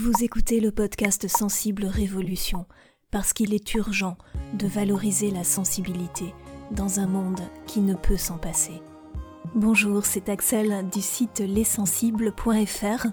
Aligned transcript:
Vous 0.00 0.22
écoutez 0.22 0.60
le 0.60 0.70
podcast 0.70 1.26
Sensible 1.26 1.84
Révolution 1.84 2.66
parce 3.10 3.32
qu'il 3.32 3.52
est 3.52 3.74
urgent 3.74 4.16
de 4.54 4.68
valoriser 4.68 5.32
la 5.32 5.42
sensibilité 5.42 6.32
dans 6.70 7.00
un 7.00 7.08
monde 7.08 7.40
qui 7.66 7.80
ne 7.80 7.94
peut 7.94 8.16
s'en 8.16 8.38
passer. 8.38 8.80
Bonjour, 9.56 10.06
c'est 10.06 10.28
Axel 10.28 10.88
du 10.92 11.00
site 11.00 11.40
lessensibles.fr 11.40 13.08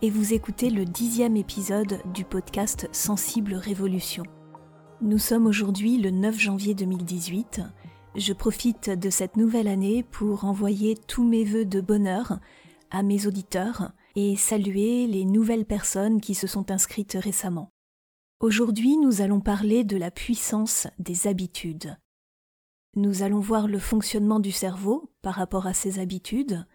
et 0.00 0.10
vous 0.10 0.32
écoutez 0.32 0.70
le 0.70 0.84
dixième 0.84 1.36
épisode 1.36 2.00
du 2.14 2.24
podcast 2.24 2.88
Sensible 2.92 3.54
Révolution. 3.54 4.22
Nous 5.00 5.18
sommes 5.18 5.46
aujourd'hui 5.46 5.98
le 5.98 6.12
9 6.12 6.38
janvier 6.38 6.74
2018. 6.74 7.62
Je 8.14 8.32
profite 8.32 8.90
de 8.90 9.10
cette 9.10 9.36
nouvelle 9.36 9.66
année 9.66 10.04
pour 10.04 10.44
envoyer 10.44 10.96
tous 11.08 11.24
mes 11.24 11.42
voeux 11.42 11.64
de 11.64 11.80
bonheur 11.80 12.38
à 12.92 13.02
mes 13.02 13.26
auditeurs 13.26 13.90
et 14.20 14.34
saluer 14.34 15.06
les 15.06 15.24
nouvelles 15.24 15.64
personnes 15.64 16.20
qui 16.20 16.34
se 16.34 16.48
sont 16.48 16.72
inscrites 16.72 17.16
récemment. 17.20 17.70
Aujourd'hui, 18.40 18.96
nous 18.96 19.20
allons 19.22 19.40
parler 19.40 19.84
de 19.84 19.96
la 19.96 20.10
puissance 20.10 20.88
des 20.98 21.28
habitudes. 21.28 21.96
Nous 22.96 23.22
allons 23.22 23.38
voir 23.38 23.68
le 23.68 23.78
fonctionnement 23.78 24.40
du 24.40 24.50
cerveau 24.50 25.12
par 25.22 25.36
rapport 25.36 25.68
à 25.68 25.72
ses 25.72 26.00
habitudes, 26.00 26.66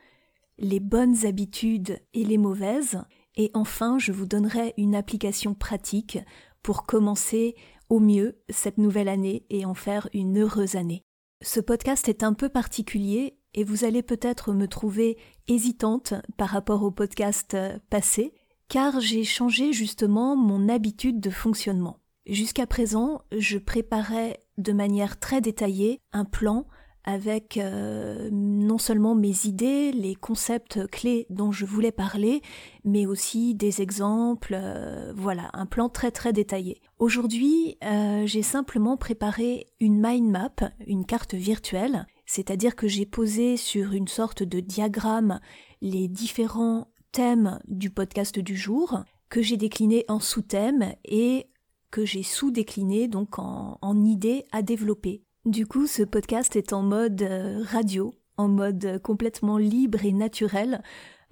les 0.57 0.79
bonnes 0.79 1.25
habitudes 1.25 1.99
et 2.13 2.23
les 2.23 2.37
mauvaises, 2.37 3.03
et 3.35 3.51
enfin 3.53 3.99
je 3.99 4.13
vous 4.13 4.25
donnerai 4.25 4.73
une 4.77 4.95
application 4.95 5.53
pratique 5.53 6.19
pour 6.61 6.85
commencer 6.85 7.55
au 7.89 7.99
mieux 7.99 8.41
cette 8.47 8.77
nouvelle 8.77 9.09
année 9.09 9.45
et 9.49 9.65
en 9.65 9.73
faire 9.73 10.07
une 10.13 10.39
heureuse 10.39 10.77
année. 10.77 11.03
Ce 11.41 11.59
podcast 11.59 12.07
est 12.07 12.23
un 12.23 12.31
peu 12.31 12.47
particulier 12.47 13.37
et 13.53 13.63
vous 13.63 13.85
allez 13.85 14.03
peut-être 14.03 14.53
me 14.53 14.67
trouver 14.67 15.17
hésitante 15.47 16.13
par 16.37 16.49
rapport 16.49 16.83
au 16.83 16.91
podcast 16.91 17.57
passé, 17.89 18.33
car 18.67 18.99
j'ai 18.99 19.23
changé 19.23 19.73
justement 19.73 20.35
mon 20.35 20.69
habitude 20.69 21.19
de 21.19 21.29
fonctionnement. 21.29 21.99
Jusqu'à 22.25 22.65
présent, 22.65 23.21
je 23.37 23.57
préparais 23.57 24.39
de 24.57 24.71
manière 24.71 25.19
très 25.19 25.41
détaillée 25.41 25.99
un 26.13 26.25
plan 26.25 26.65
avec 27.03 27.57
euh, 27.57 28.29
non 28.31 28.77
seulement 28.77 29.13
mes 29.13 29.45
idées, 29.45 29.91
les 29.91 30.15
concepts 30.15 30.87
clés 30.87 31.27
dont 31.29 31.51
je 31.51 31.65
voulais 31.65 31.91
parler, 31.91 32.41
mais 32.85 33.05
aussi 33.05 33.55
des 33.55 33.81
exemples, 33.81 34.55
euh, 34.57 35.11
voilà, 35.15 35.49
un 35.53 35.65
plan 35.65 35.89
très 35.89 36.11
très 36.11 36.31
détaillé. 36.31 36.81
Aujourd'hui, 36.99 37.77
euh, 37.83 38.25
j'ai 38.25 38.41
simplement 38.41 38.95
préparé 38.95 39.67
une 39.81 39.99
mind 40.01 40.29
map, 40.29 40.71
une 40.87 41.05
carte 41.05 41.33
virtuelle, 41.33 42.07
c'est-à-dire 42.25 42.75
que 42.75 42.87
j'ai 42.87 43.05
posé 43.05 43.57
sur 43.57 43.93
une 43.93 44.07
sorte 44.07 44.43
de 44.43 44.59
diagramme 44.59 45.39
les 45.81 46.07
différents 46.07 46.87
thèmes 47.11 47.59
du 47.67 47.89
podcast 47.89 48.39
du 48.39 48.55
jour, 48.55 49.03
que 49.29 49.41
j'ai 49.41 49.57
décliné 49.57 50.05
en 50.07 50.19
sous-thèmes 50.19 50.93
et 51.05 51.47
que 51.91 52.05
j'ai 52.05 52.23
sous-décliné 52.23 53.07
donc 53.07 53.37
en, 53.37 54.03
idées 54.03 54.45
à 54.51 54.61
développer. 54.61 55.23
Du 55.45 55.67
coup, 55.67 55.87
ce 55.87 56.03
podcast 56.03 56.55
est 56.55 56.73
en 56.73 56.81
mode 56.81 57.21
euh, 57.21 57.63
radio, 57.63 58.13
en 58.37 58.47
mode 58.47 58.99
complètement 59.03 59.57
libre 59.57 60.05
et 60.05 60.11
naturel, 60.11 60.81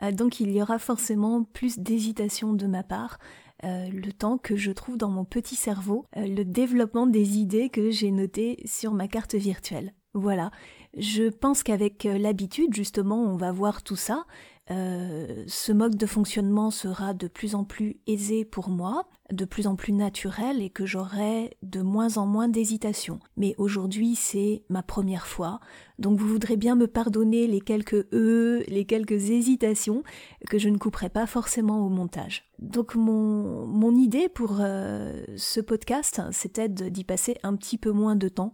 euh, 0.04 0.12
donc 0.12 0.40
il 0.40 0.52
y 0.52 0.62
aura 0.62 0.78
forcément 0.78 1.44
plus 1.44 1.80
d'hésitation 1.80 2.54
de 2.54 2.68
ma 2.68 2.84
part, 2.84 3.18
euh, 3.64 3.88
le 3.90 4.12
temps 4.12 4.38
que 4.38 4.56
je 4.56 4.72
trouve 4.72 4.98
dans 4.98 5.10
mon 5.10 5.26
petit 5.26 5.56
cerveau 5.56 6.06
le 6.16 6.44
développement 6.44 7.06
des 7.06 7.38
idées 7.38 7.70
que 7.70 7.92
j'ai 7.92 8.12
notées 8.12 8.62
sur 8.66 8.94
ma 8.94 9.08
carte 9.08 9.36
virtuelle. 9.36 9.94
Voilà, 10.14 10.52
je 10.98 11.30
pense 11.30 11.64
qu'avec 11.64 12.04
l'habitude, 12.04 12.74
justement, 12.74 13.22
on 13.24 13.38
va 13.38 13.52
voir 13.52 13.84
tout 13.84 13.96
ça, 13.96 14.26
euh, 14.72 15.44
ce 15.48 15.72
mode 15.72 15.98
de 15.98 16.06
fonctionnement 16.06 16.72
sera 16.72 17.14
de 17.14 17.28
plus 17.28 17.56
en 17.56 17.64
plus 17.64 17.98
aisé 18.08 18.46
pour 18.46 18.70
moi, 18.70 19.10
de 19.32 19.44
plus 19.44 19.68
en 19.68 19.76
plus 19.76 19.92
naturel 19.92 20.62
et 20.62 20.70
que 20.70 20.86
j'aurai 20.86 21.58
de 21.62 21.82
moins 21.82 22.18
en 22.18 22.26
moins 22.26 22.48
d'hésitation. 22.48 23.20
Mais 23.36 23.54
aujourd'hui 23.58 24.16
c'est 24.16 24.64
ma 24.70 24.84
première 24.84 25.28
fois, 25.28 25.60
donc 26.00 26.20
vous 26.20 26.28
voudrez 26.28 26.56
bien 26.56 26.76
me 26.76 26.88
pardonner 26.88 27.48
les 27.48 27.60
quelques 27.60 28.06
e, 28.14 28.64
les 28.68 28.86
quelques 28.86 29.32
hésitations 29.32 30.04
que 30.50 30.60
je 30.60 30.70
ne 30.70 30.78
couperai 30.78 31.10
pas 31.10 31.26
forcément 31.26 31.86
au 31.86 31.90
montage. 31.90 32.46
Donc 32.60 32.96
mon, 32.96 33.66
mon 33.66 33.96
idée 33.96 34.30
pour 34.30 34.58
euh, 34.62 35.24
ce 35.36 35.60
podcast, 35.60 36.22
c'était 36.32 36.70
d'y 36.70 37.04
passer 37.04 37.36
un 37.44 37.56
petit 37.56 37.78
peu 37.78 37.92
moins 37.92 38.16
de 38.16 38.30
temps 38.30 38.54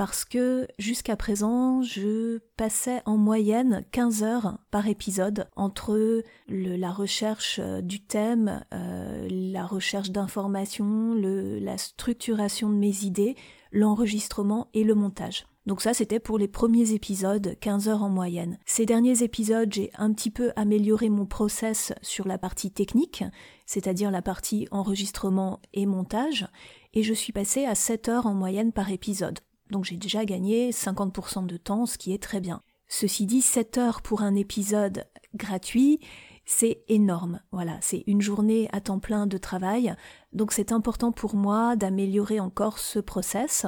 parce 0.00 0.24
que 0.24 0.66
jusqu'à 0.78 1.14
présent, 1.14 1.82
je 1.82 2.38
passais 2.56 3.02
en 3.04 3.18
moyenne 3.18 3.84
15 3.92 4.22
heures 4.22 4.58
par 4.70 4.88
épisode 4.88 5.46
entre 5.56 6.22
la 6.48 6.90
recherche 6.90 7.60
euh, 7.62 7.82
du 7.82 8.00
thème, 8.00 8.64
euh, 8.72 9.28
la 9.30 9.66
recherche 9.66 10.10
d'informations, 10.10 11.12
la 11.12 11.76
structuration 11.76 12.70
de 12.70 12.76
mes 12.76 13.04
idées, 13.04 13.36
l'enregistrement 13.72 14.68
et 14.72 14.84
le 14.84 14.94
montage. 14.94 15.44
Donc 15.66 15.82
ça, 15.82 15.92
c'était 15.92 16.18
pour 16.18 16.38
les 16.38 16.48
premiers 16.48 16.94
épisodes, 16.94 17.54
15 17.60 17.90
heures 17.90 18.02
en 18.02 18.08
moyenne. 18.08 18.56
Ces 18.64 18.86
derniers 18.86 19.22
épisodes, 19.22 19.70
j'ai 19.70 19.90
un 19.98 20.14
petit 20.14 20.30
peu 20.30 20.50
amélioré 20.56 21.10
mon 21.10 21.26
process 21.26 21.92
sur 22.00 22.26
la 22.26 22.38
partie 22.38 22.70
technique, 22.70 23.22
c'est-à-dire 23.66 24.10
la 24.10 24.22
partie 24.22 24.66
enregistrement 24.70 25.60
et 25.74 25.84
montage, 25.84 26.48
et 26.94 27.02
je 27.02 27.12
suis 27.12 27.34
passée 27.34 27.66
à 27.66 27.74
7 27.74 28.08
heures 28.08 28.26
en 28.26 28.32
moyenne 28.32 28.72
par 28.72 28.90
épisode. 28.90 29.40
Donc 29.70 29.84
j'ai 29.84 29.96
déjà 29.96 30.24
gagné 30.24 30.70
50% 30.70 31.46
de 31.46 31.56
temps, 31.56 31.86
ce 31.86 31.98
qui 31.98 32.12
est 32.12 32.22
très 32.22 32.40
bien. 32.40 32.62
Ceci 32.88 33.26
dit, 33.26 33.40
7 33.40 33.78
heures 33.78 34.02
pour 34.02 34.22
un 34.22 34.34
épisode 34.34 35.04
gratuit, 35.34 36.00
c'est 36.44 36.82
énorme. 36.88 37.40
Voilà, 37.52 37.78
c'est 37.80 38.02
une 38.08 38.20
journée 38.20 38.68
à 38.72 38.80
temps 38.80 38.98
plein 38.98 39.26
de 39.28 39.38
travail. 39.38 39.94
Donc 40.32 40.52
c'est 40.52 40.72
important 40.72 41.12
pour 41.12 41.36
moi 41.36 41.76
d'améliorer 41.76 42.40
encore 42.40 42.78
ce 42.78 42.98
process, 42.98 43.66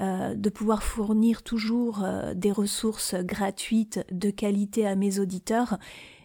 euh, 0.00 0.34
de 0.34 0.48
pouvoir 0.48 0.84
fournir 0.84 1.42
toujours 1.42 2.04
euh, 2.04 2.32
des 2.34 2.52
ressources 2.52 3.14
gratuites 3.16 4.00
de 4.12 4.30
qualité 4.30 4.86
à 4.86 4.94
mes 4.94 5.18
auditeurs, 5.18 5.78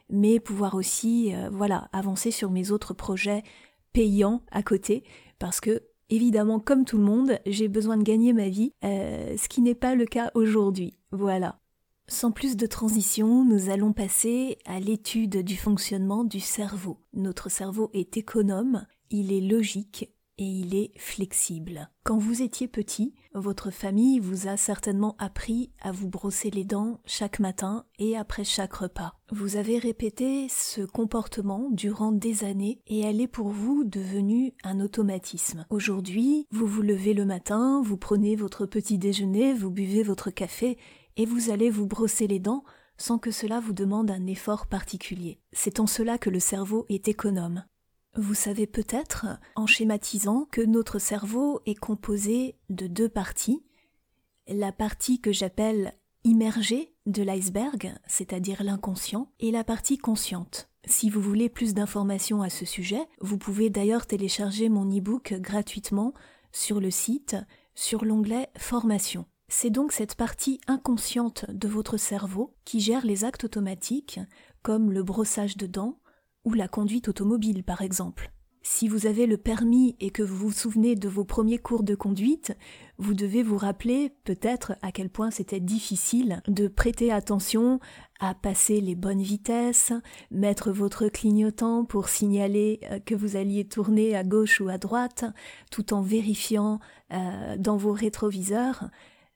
mais 0.10 0.40
pouvoir 0.40 0.76
aussi, 0.76 1.34
euh, 1.34 1.50
voilà, 1.52 1.90
avancer 1.92 2.30
sur 2.30 2.52
mes 2.52 2.70
autres 2.70 2.94
projets 2.94 3.44
payants 3.92 4.44
à 4.52 4.62
côté, 4.62 5.04
parce 5.40 5.60
que 5.60 5.82
Évidemment, 6.10 6.60
comme 6.60 6.86
tout 6.86 6.98
le 6.98 7.04
monde, 7.04 7.40
j'ai 7.46 7.68
besoin 7.68 7.98
de 7.98 8.04
gagner 8.04 8.34
ma 8.34 8.50
vie, 8.50 8.74
euh, 8.84 9.36
ce 9.38 9.50
qui 9.50 9.62
n'est 9.62 9.76
pas 9.76 9.96
le 9.96 10.06
cas 10.06 10.32
aujourd'hui. 10.36 10.94
Voilà. 11.12 11.60
Sans 12.08 12.32
plus 12.32 12.56
de 12.56 12.68
transition, 12.68 13.44
nous 13.44 13.70
allons 13.70 13.92
passer 13.92 14.60
à 14.66 14.80
l'étude 14.80 15.42
du 15.44 15.58
fonctionnement 15.58 16.24
du 16.24 16.40
cerveau. 16.40 17.00
Notre 17.14 17.50
cerveau 17.50 17.90
est 17.94 18.18
économe, 18.18 18.86
il 19.10 19.34
est 19.34 19.42
logique 19.42 20.15
et 20.38 20.46
il 20.46 20.76
est 20.76 20.92
flexible. 20.98 21.90
Quand 22.04 22.18
vous 22.18 22.42
étiez 22.42 22.68
petit, 22.68 23.14
votre 23.34 23.72
famille 23.72 24.20
vous 24.20 24.48
a 24.48 24.58
certainement 24.58 25.16
appris 25.18 25.72
à 25.82 25.92
vous 25.92 26.10
brosser 26.10 26.52
les 26.52 26.64
dents 26.64 27.00
chaque 27.06 27.40
matin 27.40 27.86
et 28.00 28.18
après 28.18 28.44
chaque 28.44 28.74
repas. 28.74 29.14
Vous 29.32 29.56
avez 29.56 29.80
répété 29.80 30.48
ce 30.50 30.82
comportement 30.82 31.70
durant 31.72 32.12
des 32.12 32.44
années 32.44 32.82
et 32.88 33.02
elle 33.02 33.22
est 33.22 33.28
pour 33.28 33.50
vous 33.50 33.84
devenue 33.84 34.54
un 34.64 34.80
automatisme. 34.80 35.66
Aujourd'hui, 35.70 36.48
vous 36.52 36.68
vous 36.68 36.82
levez 36.82 37.14
le 37.14 37.26
matin, 37.26 37.82
vous 37.84 37.98
prenez 37.98 38.36
votre 38.36 38.66
petit 38.66 38.98
déjeuner, 38.98 39.54
vous 39.54 39.72
buvez 39.72 40.04
votre 40.04 40.32
café 40.32 40.78
et 41.18 41.26
vous 41.26 41.50
allez 41.50 41.70
vous 41.70 41.88
brosser 41.88 42.28
les 42.28 42.40
dents 42.40 42.64
sans 42.98 43.18
que 43.18 43.32
cela 43.32 43.60
vous 43.60 43.74
demande 43.74 44.12
un 44.12 44.26
effort 44.28 44.68
particulier. 44.68 45.40
C'est 45.52 45.80
en 45.80 45.88
cela 45.88 46.18
que 46.18 46.30
le 46.30 46.40
cerveau 46.40 46.86
est 46.90 47.08
économe. 47.08 47.64
Vous 48.18 48.34
savez 48.34 48.66
peut-être, 48.66 49.26
en 49.58 49.68
schématisant, 49.68 50.48
que 50.50 50.62
notre 50.62 51.00
cerveau 51.00 51.60
est 51.66 51.76
composé 51.76 52.56
de 52.70 52.88
deux 52.88 53.10
parties. 53.10 53.62
La 54.48 54.72
partie 54.72 55.20
que 55.20 55.34
j'appelle 55.34 55.94
immergée 56.24 56.94
de 57.08 57.24
l'iceberg, 57.24 57.94
c'est-à-dire 58.08 58.64
l'inconscient, 58.64 59.32
et 59.42 59.52
la 59.52 59.66
partie 59.66 59.98
consciente. 59.98 60.70
Si 60.86 61.10
vous 61.10 61.20
voulez 61.20 61.50
plus 61.50 61.74
d'informations 61.74 62.42
à 62.42 62.50
ce 62.50 62.64
sujet, 62.64 63.06
vous 63.20 63.38
pouvez 63.38 63.70
d'ailleurs 63.70 64.08
télécharger 64.08 64.70
mon 64.70 64.86
e-book 64.86 65.34
gratuitement 65.34 66.14
sur 66.54 66.80
le 66.80 66.92
site, 66.92 67.36
sur 67.74 68.06
l'onglet 68.06 68.50
Formation. 68.58 69.26
C'est 69.50 69.70
donc 69.70 69.92
cette 69.92 70.16
partie 70.16 70.62
inconsciente 70.68 71.46
de 71.50 71.68
votre 71.68 71.98
cerveau 71.98 72.56
qui 72.64 72.80
gère 72.80 73.06
les 73.06 73.26
actes 73.26 73.44
automatiques, 73.44 74.22
comme 74.62 74.92
le 74.92 75.04
brossage 75.04 75.58
de 75.58 75.68
dents, 75.68 76.00
ou 76.46 76.54
la 76.54 76.68
conduite 76.68 77.10
automobile 77.10 77.64
par 77.64 77.82
exemple. 77.82 78.32
Si 78.68 78.88
vous 78.88 79.06
avez 79.06 79.28
le 79.28 79.38
permis 79.38 79.96
et 80.00 80.10
que 80.10 80.24
vous 80.24 80.36
vous 80.36 80.52
souvenez 80.52 80.96
de 80.96 81.08
vos 81.08 81.24
premiers 81.24 81.60
cours 81.60 81.84
de 81.84 81.94
conduite, 81.94 82.58
vous 82.98 83.14
devez 83.14 83.44
vous 83.44 83.58
rappeler 83.58 84.12
peut-être 84.24 84.74
à 84.82 84.92
quel 84.92 85.12
point 85.12 85.30
c'était 85.30 85.60
difficile 85.60 86.42
de 86.48 86.68
prêter 86.68 87.12
attention 87.12 87.80
à 88.20 88.34
passer 88.34 88.82
les 88.82 88.96
bonnes 88.96 89.22
vitesses, 89.22 89.94
mettre 90.32 90.72
votre 90.72 91.10
clignotant 91.10 91.86
pour 91.86 92.10
signaler 92.10 92.80
euh, 92.90 92.98
que 93.00 93.14
vous 93.14 93.36
alliez 93.36 93.66
tourner 93.66 94.16
à 94.16 94.24
gauche 94.24 94.60
ou 94.60 94.68
à 94.68 94.80
droite, 94.80 95.26
tout 95.70 95.94
en 95.94 96.02
vérifiant 96.02 96.80
euh, 97.14 97.58
dans 97.60 97.78
vos 97.78 97.92
rétroviseurs. 97.92 98.90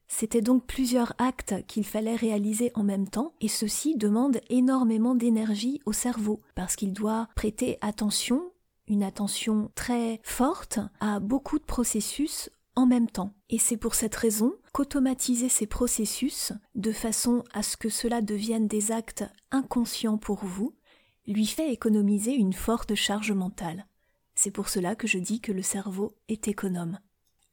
C'était 0.10 0.42
donc 0.42 0.66
plusieurs 0.66 1.14
actes 1.20 1.66
qu'il 1.68 1.86
fallait 1.86 2.16
réaliser 2.16 2.72
en 2.74 2.84
même 2.84 3.08
temps, 3.08 3.34
et 3.40 3.48
ceci 3.48 3.96
demande 3.96 4.42
énormément 4.50 5.16
d'énergie 5.16 5.80
au 5.86 5.94
cerveau, 5.94 6.42
parce 6.56 6.76
qu'il 6.76 6.92
doit 6.92 7.30
prêter 7.36 7.78
attention 7.80 8.52
une 8.90 9.04
attention 9.04 9.72
très 9.76 10.20
forte 10.24 10.80
à 11.00 11.20
beaucoup 11.20 11.60
de 11.60 11.64
processus 11.64 12.50
en 12.76 12.86
même 12.86 13.10
temps. 13.10 13.34
Et 13.50 13.60
c'est 13.60 13.78
pour 13.78 13.94
cette 13.94 14.16
raison 14.16 14.54
qu'automatiser 14.74 15.48
ces 15.48 15.68
processus 15.68 16.54
de 16.76 16.92
façon 16.92 17.44
à 17.54 17.62
ce 17.62 17.78
que 17.78 17.90
cela 17.90 18.22
devienne 18.22 18.68
des 18.68 18.92
actes 18.92 19.26
inconscients 19.52 20.18
pour 20.18 20.44
vous 20.44 20.74
lui 21.28 21.46
fait 21.46 21.72
économiser 21.72 22.34
une 22.34 22.54
forte 22.54 22.96
charge 22.96 23.32
mentale. 23.32 23.86
C'est 24.34 24.52
pour 24.52 24.70
cela 24.70 24.96
que 24.96 25.08
je 25.08 25.20
dis 25.20 25.42
que 25.42 25.52
le 25.52 25.62
cerveau 25.62 26.16
est 26.28 26.48
économe. 26.48 27.00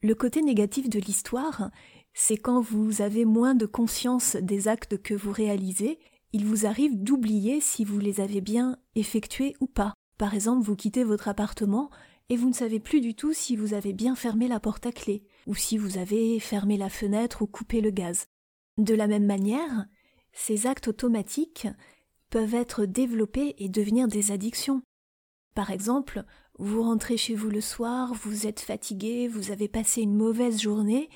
Le 0.02 0.14
côté 0.14 0.40
négatif 0.40 0.88
de 0.88 1.00
l'histoire, 1.00 1.70
c'est 2.18 2.38
quand 2.38 2.62
vous 2.62 3.02
avez 3.02 3.26
moins 3.26 3.54
de 3.54 3.66
conscience 3.66 4.36
des 4.36 4.68
actes 4.68 4.96
que 5.02 5.12
vous 5.12 5.32
réalisez, 5.32 5.98
il 6.32 6.46
vous 6.46 6.64
arrive 6.64 6.96
d'oublier 6.96 7.60
si 7.60 7.84
vous 7.84 7.98
les 7.98 8.22
avez 8.22 8.40
bien 8.40 8.78
effectués 8.94 9.54
ou 9.60 9.66
pas. 9.66 9.92
Par 10.16 10.32
exemple, 10.32 10.64
vous 10.64 10.76
quittez 10.76 11.04
votre 11.04 11.28
appartement 11.28 11.90
et 12.30 12.38
vous 12.38 12.48
ne 12.48 12.54
savez 12.54 12.80
plus 12.80 13.02
du 13.02 13.14
tout 13.14 13.34
si 13.34 13.54
vous 13.54 13.74
avez 13.74 13.92
bien 13.92 14.16
fermé 14.16 14.48
la 14.48 14.60
porte 14.60 14.86
à 14.86 14.92
clé, 14.92 15.24
ou 15.46 15.54
si 15.54 15.76
vous 15.76 15.98
avez 15.98 16.40
fermé 16.40 16.78
la 16.78 16.88
fenêtre 16.88 17.42
ou 17.42 17.46
coupé 17.46 17.82
le 17.82 17.90
gaz. 17.90 18.24
De 18.78 18.94
la 18.94 19.08
même 19.08 19.26
manière, 19.26 19.84
ces 20.32 20.66
actes 20.66 20.88
automatiques 20.88 21.68
peuvent 22.30 22.54
être 22.54 22.86
développés 22.86 23.56
et 23.58 23.68
devenir 23.68 24.08
des 24.08 24.32
addictions. 24.32 24.80
Par 25.54 25.70
exemple, 25.70 26.24
vous 26.58 26.82
rentrez 26.82 27.18
chez 27.18 27.34
vous 27.34 27.50
le 27.50 27.60
soir, 27.60 28.14
vous 28.14 28.46
êtes 28.46 28.60
fatigué, 28.60 29.28
vous 29.28 29.50
avez 29.50 29.68
passé 29.68 30.00
une 30.00 30.16
mauvaise 30.16 30.62
journée, 30.62 31.10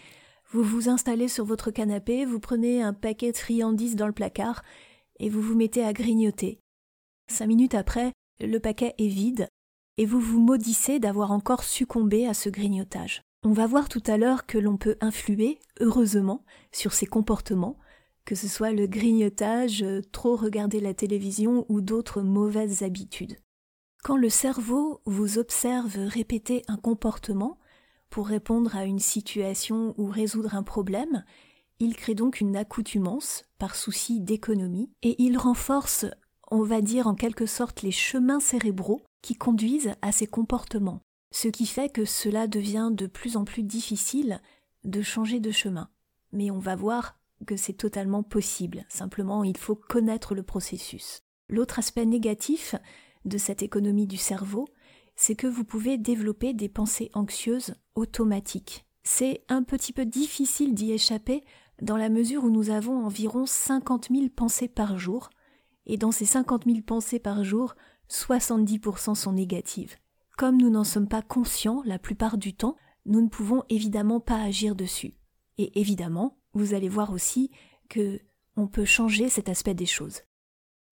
vous 0.53 0.65
vous 0.65 0.89
installez 0.89 1.29
sur 1.29 1.45
votre 1.45 1.71
canapé, 1.71 2.25
vous 2.25 2.41
prenez 2.41 2.83
un 2.83 2.93
paquet 2.93 3.31
de 3.31 3.37
friandises 3.37 3.95
dans 3.95 4.09
le 4.09 4.13
placard 4.13 4.63
et 5.21 5.29
vous 5.29 5.41
vous 5.41 5.55
mettez 5.55 5.85
à 5.85 5.93
grignoter. 5.93 6.59
Cinq 7.29 7.47
minutes 7.47 7.75
après, 7.75 8.13
le 8.41 8.59
paquet 8.59 8.95
est 8.99 9.07
vide 9.07 9.49
et 9.97 10.07
vous 10.07 10.19
vous 10.19 10.41
maudissez 10.41 10.99
d'avoir 10.99 11.31
encore 11.31 11.63
succombé 11.63 12.27
à 12.27 12.35
ce 12.35 12.49
grignotage. 12.49 13.23
On 13.45 13.53
va 13.53 13.67
voir 13.67 13.89
tout 13.89 14.03
à 14.07 14.17
l'heure 14.17 14.45
que 14.45 14.59
l'on 14.59 14.77
peut 14.77 14.97
influer, 15.01 15.61
heureusement, 15.79 16.45
sur 16.73 16.93
ces 16.93 17.07
comportements, 17.07 17.79
que 18.25 18.35
ce 18.35 18.49
soit 18.49 18.73
le 18.73 18.87
grignotage, 18.87 19.85
trop 20.11 20.35
regarder 20.35 20.81
la 20.81 20.95
télévision 20.95 21.65
ou 21.69 21.81
d'autres 21.81 22.23
mauvaises 22.23 22.83
habitudes. 22.83 23.39
Quand 24.03 24.17
le 24.17 24.31
cerveau 24.31 25.01
vous 25.05 25.39
observe 25.39 25.97
répéter 25.97 26.63
un 26.67 26.77
comportement 26.77 27.59
pour 28.11 28.27
répondre 28.27 28.77
à 28.77 28.85
une 28.85 28.99
situation 28.99 29.95
ou 29.97 30.07
résoudre 30.07 30.55
un 30.55 30.63
problème, 30.63 31.25
il 31.79 31.97
crée 31.97 32.15
donc 32.15 32.41
une 32.41 32.57
accoutumance 32.57 33.45
par 33.59 33.75
souci 33.75 34.21
d'économie 34.21 34.91
et 35.03 35.23
il 35.23 35.39
renforce, 35.39 36.07
on 36.51 36.63
va 36.63 36.83
dire 36.83 37.07
en 37.07 37.15
quelque 37.15 37.47
sorte, 37.47 37.83
les 37.83 37.93
chemins 37.93 38.41
cérébraux 38.41 39.01
qui 39.23 39.35
conduisent 39.35 39.95
à 40.03 40.13
ces 40.13 40.27
comportements, 40.27 41.01
ce 41.31 41.49
qui 41.49 41.67
fait 41.67 41.89
que 41.89 42.05
cela 42.05 42.47
devient 42.49 42.91
de 42.93 43.07
plus 43.07 43.37
en 43.37 43.45
plus 43.45 43.63
difficile 43.63 44.41
de 44.85 45.01
changer 45.01 45.41
de 45.41 45.51
chemin. 45.51 45.89
Mais 46.33 46.51
on 46.51 46.59
va 46.59 46.77
voir 46.77 47.19
que 47.47 47.57
c'est 47.57 47.73
totalement 47.73 48.23
possible, 48.23 48.85
simplement 48.89 49.45
il 49.45 49.57
faut 49.57 49.75
connaître 49.77 50.35
le 50.35 50.43
processus. 50.43 51.23
L'autre 51.49 51.79
aspect 51.79 52.05
négatif, 52.05 52.75
de 53.25 53.39
cette 53.39 53.63
économie 53.63 54.07
du 54.07 54.17
cerveau, 54.17 54.69
c'est 55.21 55.35
que 55.35 55.47
vous 55.47 55.65
pouvez 55.65 55.99
développer 55.99 56.55
des 56.55 56.71
pensées 56.71 57.11
anxieuses 57.13 57.75
automatiques. 57.95 58.87
C'est 59.03 59.45
un 59.51 59.63
petit 59.63 59.93
peu 59.93 60.07
difficile 60.07 60.75
d'y 60.75 60.93
échapper 60.93 61.45
dans 61.83 61.99
la 61.99 62.09
mesure 62.09 62.45
où 62.45 62.49
nous 62.49 62.71
avons 62.71 63.05
environ 63.05 63.45
50 63.45 64.09
000 64.11 64.31
pensées 64.35 64.67
par 64.67 64.99
jour, 64.99 65.29
et 65.85 65.99
dans 65.99 66.11
ces 66.11 66.25
50 66.25 66.65
000 66.65 66.79
pensées 66.81 67.19
par 67.19 67.45
jour, 67.45 67.75
70% 68.09 69.15
sont 69.15 69.33
négatives. 69.33 69.97
Comme 70.39 70.57
nous 70.57 70.71
n'en 70.71 70.85
sommes 70.85 71.09
pas 71.09 71.21
conscients 71.21 71.83
la 71.85 71.99
plupart 71.99 72.39
du 72.39 72.55
temps, 72.55 72.77
nous 73.05 73.21
ne 73.21 73.29
pouvons 73.29 73.63
évidemment 73.69 74.21
pas 74.21 74.41
agir 74.41 74.75
dessus. 74.75 75.13
Et 75.59 75.79
évidemment, 75.79 76.39
vous 76.55 76.73
allez 76.73 76.89
voir 76.89 77.13
aussi 77.13 77.51
que 77.91 78.19
on 78.57 78.69
peut 78.69 78.87
changer 78.87 79.29
cet 79.29 79.51
aspect 79.51 79.75
des 79.75 79.85
choses. 79.85 80.23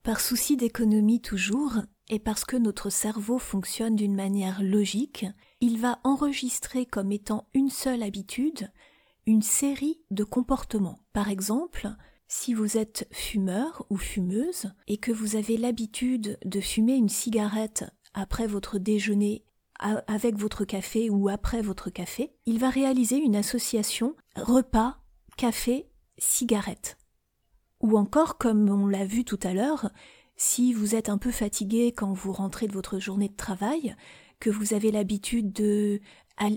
Par 0.09 0.21
souci 0.21 0.57
d'économie 0.57 1.21
toujours, 1.21 1.83
et 2.09 2.19
parce 2.19 2.47
que 2.47 2.57
notre 2.57 2.89
cerveau 2.89 3.39
fonctionne 3.39 3.95
d'une 3.95 4.15
manière 4.15 4.63
logique, 4.63 5.27
il 5.61 5.79
va 5.79 6.01
enregistrer 6.03 6.87
comme 6.87 7.13
étant 7.13 7.47
une 7.53 7.69
seule 7.69 8.03
habitude 8.03 8.73
une 9.27 9.43
série 9.43 10.01
de 10.11 10.25
comportements. 10.25 11.01
Par 11.13 11.29
exemple, 11.29 11.91
si 12.27 12.55
vous 12.55 12.79
êtes 12.79 13.07
fumeur 13.13 13.85
ou 13.91 13.99
fumeuse 13.99 14.73
et 14.87 14.97
que 14.97 15.13
vous 15.13 15.37
avez 15.37 15.59
l'habitude 15.59 16.39
de 16.43 16.61
fumer 16.63 16.95
une 16.95 17.11
cigarette 17.11 17.85
après 18.15 18.47
votre 18.47 18.79
déjeuner 18.79 19.45
avec 19.79 20.37
votre 20.37 20.65
café 20.65 21.11
ou 21.11 21.29
après 21.29 21.61
votre 21.61 21.91
café, 21.91 22.33
il 22.47 22.59
va 22.59 22.71
réaliser 22.71 23.19
une 23.19 23.37
association 23.37 24.17
repas, 24.37 24.97
café, 25.37 25.91
cigarette. 26.17 26.97
Ou 27.81 27.97
encore, 27.97 28.39
comme 28.39 28.69
on 28.69 28.87
l'a 28.87 29.05
vu 29.05 29.25
tout 29.25 29.39
à 29.43 29.55
l'heure, 29.55 29.91
si 30.37 30.73
vous 30.73 30.95
êtes 30.95 31.09
un 31.09 31.19
peu 31.19 31.31
fatigué 31.31 31.93
quand 31.93 32.13
vous 32.13 32.33
rentrez 32.33 32.67
de 32.67 32.73
votre 32.73 32.99
journée 32.99 33.29
de 33.29 33.37
travail, 33.37 33.95
que 34.41 34.51
vous 34.51 34.75
avez 34.75 34.91
l'habitude 34.91 35.53
de 35.53 36.01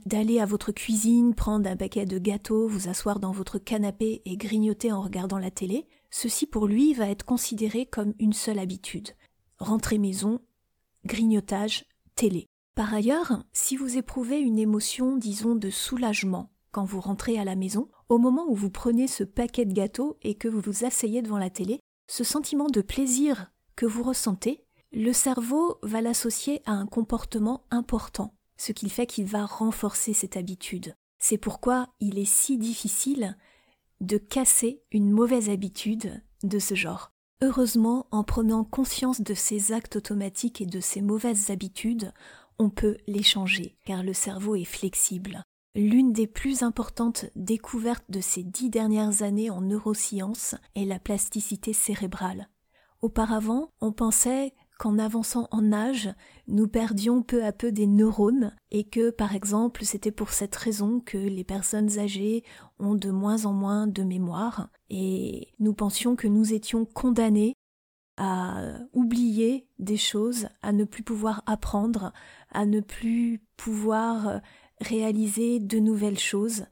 d'aller 0.06 0.40
à 0.40 0.46
votre 0.46 0.72
cuisine, 0.72 1.34
prendre 1.34 1.68
un 1.68 1.76
paquet 1.76 2.06
de 2.06 2.20
gâteaux, 2.20 2.68
vous 2.68 2.88
asseoir 2.88 3.20
dans 3.20 3.32
votre 3.32 3.58
canapé 3.58 4.22
et 4.26 4.38
grignoter 4.38 4.92
en 4.92 5.02
regardant 5.02 5.40
la 5.40 5.50
télé, 5.50 5.88
ceci 6.12 6.46
pour 6.46 6.68
lui 6.68 6.94
va 6.94 7.10
être 7.10 7.26
considéré 7.26 7.88
comme 7.88 8.14
une 8.20 8.34
seule 8.34 8.60
habitude. 8.60 9.10
Rentrer 9.58 9.98
maison, 9.98 10.40
grignotage, 11.04 11.86
télé. 12.14 12.46
Par 12.76 12.94
ailleurs, 12.94 13.44
si 13.54 13.76
vous 13.76 13.98
éprouvez 13.98 14.40
une 14.40 14.60
émotion, 14.60 15.18
disons, 15.18 15.56
de 15.56 15.72
soulagement 15.72 16.51
quand 16.72 16.86
vous 16.86 17.02
rentrez 17.02 17.38
à 17.38 17.46
la 17.46 17.56
maison, 17.56 17.90
au 18.10 18.18
moment 18.18 18.46
où 18.48 18.56
vous 18.56 18.70
prenez 18.70 19.08
ce 19.08 19.24
paquet 19.24 19.66
de 19.66 19.74
gâteaux 19.74 20.18
et 20.22 20.36
que 20.36 20.48
vous 20.48 20.62
vous 20.62 20.86
asseyez 20.86 21.22
devant 21.22 21.38
la 21.38 21.50
télé, 21.50 21.80
ce 22.08 22.24
sentiment 22.24 22.68
de 22.68 22.82
plaisir 22.82 23.52
que 23.76 23.86
vous 23.86 24.04
ressentez, 24.04 24.64
le 24.92 25.14
cerveau 25.14 25.78
va 25.84 26.02
l'associer 26.02 26.62
à 26.66 26.74
un 26.74 26.86
comportement 26.86 27.64
important, 27.72 28.34
ce 28.58 28.72
qui 28.72 28.90
fait 28.90 29.06
qu'il 29.06 29.26
va 29.26 29.46
renforcer 29.46 30.14
cette 30.14 30.36
habitude. 30.36 30.96
C'est 31.20 31.38
pourquoi 31.38 31.88
il 32.00 32.20
est 32.20 32.26
si 32.26 32.58
difficile 32.58 33.38
de 34.02 34.18
casser 34.18 34.82
une 34.92 35.12
mauvaise 35.12 35.50
habitude 35.50 36.22
de 36.44 36.60
ce 36.60 36.76
genre. 36.76 37.12
Heureusement, 37.42 38.08
en 38.12 38.24
prenant 38.24 38.64
conscience 38.64 39.22
de 39.22 39.34
ces 39.34 39.72
actes 39.72 39.96
automatiques 39.96 40.62
et 40.62 40.66
de 40.66 40.80
ces 40.80 41.02
mauvaises 41.02 41.50
habitudes, 41.50 42.12
on 42.60 42.70
peut 42.70 42.98
les 43.08 43.24
changer, 43.24 43.78
car 43.86 44.04
le 44.04 44.14
cerveau 44.14 44.56
est 44.56 44.66
flexible. 44.66 45.44
L'une 45.74 46.12
des 46.12 46.28
plus 46.28 46.64
importantes 46.64 47.28
découvertes 47.38 48.04
de 48.10 48.20
ces 48.20 48.44
dix 48.44 48.70
dernières 48.70 49.22
années 49.22 49.50
en 49.50 49.62
neurosciences 49.62 50.56
est 50.76 50.84
la 50.84 51.00
plasticité 51.00 51.72
cérébrale. 51.72 52.50
Auparavant, 53.02 53.72
on 53.80 53.94
pensait 53.94 54.54
qu'en 54.78 55.00
avançant 55.00 55.48
en 55.52 55.72
âge, 55.72 56.14
nous 56.48 56.68
perdions 56.68 57.24
peu 57.24 57.46
à 57.46 57.54
peu 57.54 57.72
des 57.72 57.88
neurones 57.88 58.54
et 58.70 58.84
que, 58.84 59.12
par 59.12 59.34
exemple, 59.34 59.86
c'était 59.86 60.12
pour 60.12 60.32
cette 60.32 60.56
raison 60.56 61.00
que 61.00 61.18
les 61.18 61.46
personnes 61.46 62.00
âgées 62.00 62.44
ont 62.78 62.96
de 62.96 63.10
moins 63.10 63.46
en 63.46 63.54
moins 63.54 63.88
de 63.88 64.04
mémoire 64.04 64.70
et 64.90 65.54
nous 65.60 65.74
pensions 65.74 66.18
que 66.18 66.28
nous 66.28 66.52
étions 66.52 66.84
condamnés 66.84 67.54
à 68.18 68.74
oublier 68.92 69.68
des 69.80 69.98
choses, 69.98 70.48
à 70.62 70.74
ne 70.74 70.84
plus 70.84 71.04
pouvoir 71.04 71.44
apprendre, 71.46 72.12
à 72.52 72.66
ne 72.66 72.82
plus 72.82 73.42
pouvoir 73.56 74.42
réaliser 74.82 75.60
de 75.60 75.80
nouvelles 75.80 76.20
choses 76.20 76.66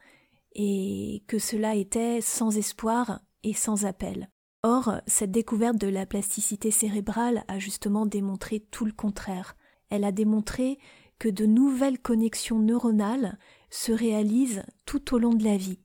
et 0.53 1.23
que 1.27 1.39
cela 1.39 1.75
était 1.75 2.21
sans 2.21 2.57
espoir 2.57 3.21
et 3.43 3.53
sans 3.53 3.85
appel. 3.85 4.29
Or, 4.63 4.95
cette 5.07 5.31
découverte 5.31 5.77
de 5.77 5.87
la 5.87 6.05
plasticité 6.05 6.69
cérébrale 6.69 7.45
a 7.47 7.59
justement 7.59 8.05
démontré 8.05 8.59
tout 8.71 8.83
le 8.83 8.91
contraire. 8.91 9.55
Elle 9.89 10.03
a 10.03 10.11
démontré 10.11 10.77
que 11.17 11.29
de 11.29 11.45
nouvelles 11.45 11.99
connexions 11.99 12.59
neuronales 12.59 13.37
se 13.69 13.91
réalisent 13.91 14.63
tout 14.85 15.13
au 15.15 15.19
long 15.19 15.33
de 15.33 15.43
la 15.43 15.57
vie, 15.57 15.79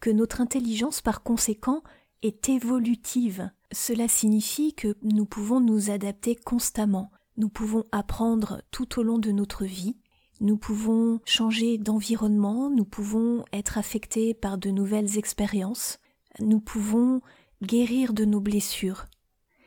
que 0.00 0.10
notre 0.10 0.40
intelligence 0.40 1.00
par 1.00 1.22
conséquent 1.22 1.82
est 2.22 2.48
évolutive. 2.48 3.50
Cela 3.72 4.08
signifie 4.08 4.74
que 4.74 4.96
nous 5.02 5.26
pouvons 5.26 5.60
nous 5.60 5.90
adapter 5.90 6.34
constamment, 6.34 7.10
nous 7.36 7.48
pouvons 7.48 7.84
apprendre 7.92 8.62
tout 8.70 8.98
au 8.98 9.02
long 9.02 9.18
de 9.18 9.32
notre 9.32 9.64
vie, 9.64 9.96
nous 10.44 10.58
pouvons 10.58 11.20
changer 11.24 11.78
d'environnement, 11.78 12.68
nous 12.68 12.84
pouvons 12.84 13.46
être 13.54 13.78
affectés 13.78 14.34
par 14.34 14.58
de 14.58 14.68
nouvelles 14.68 15.16
expériences, 15.16 15.98
nous 16.38 16.60
pouvons 16.60 17.22
guérir 17.62 18.12
de 18.12 18.26
nos 18.26 18.40
blessures. 18.40 19.06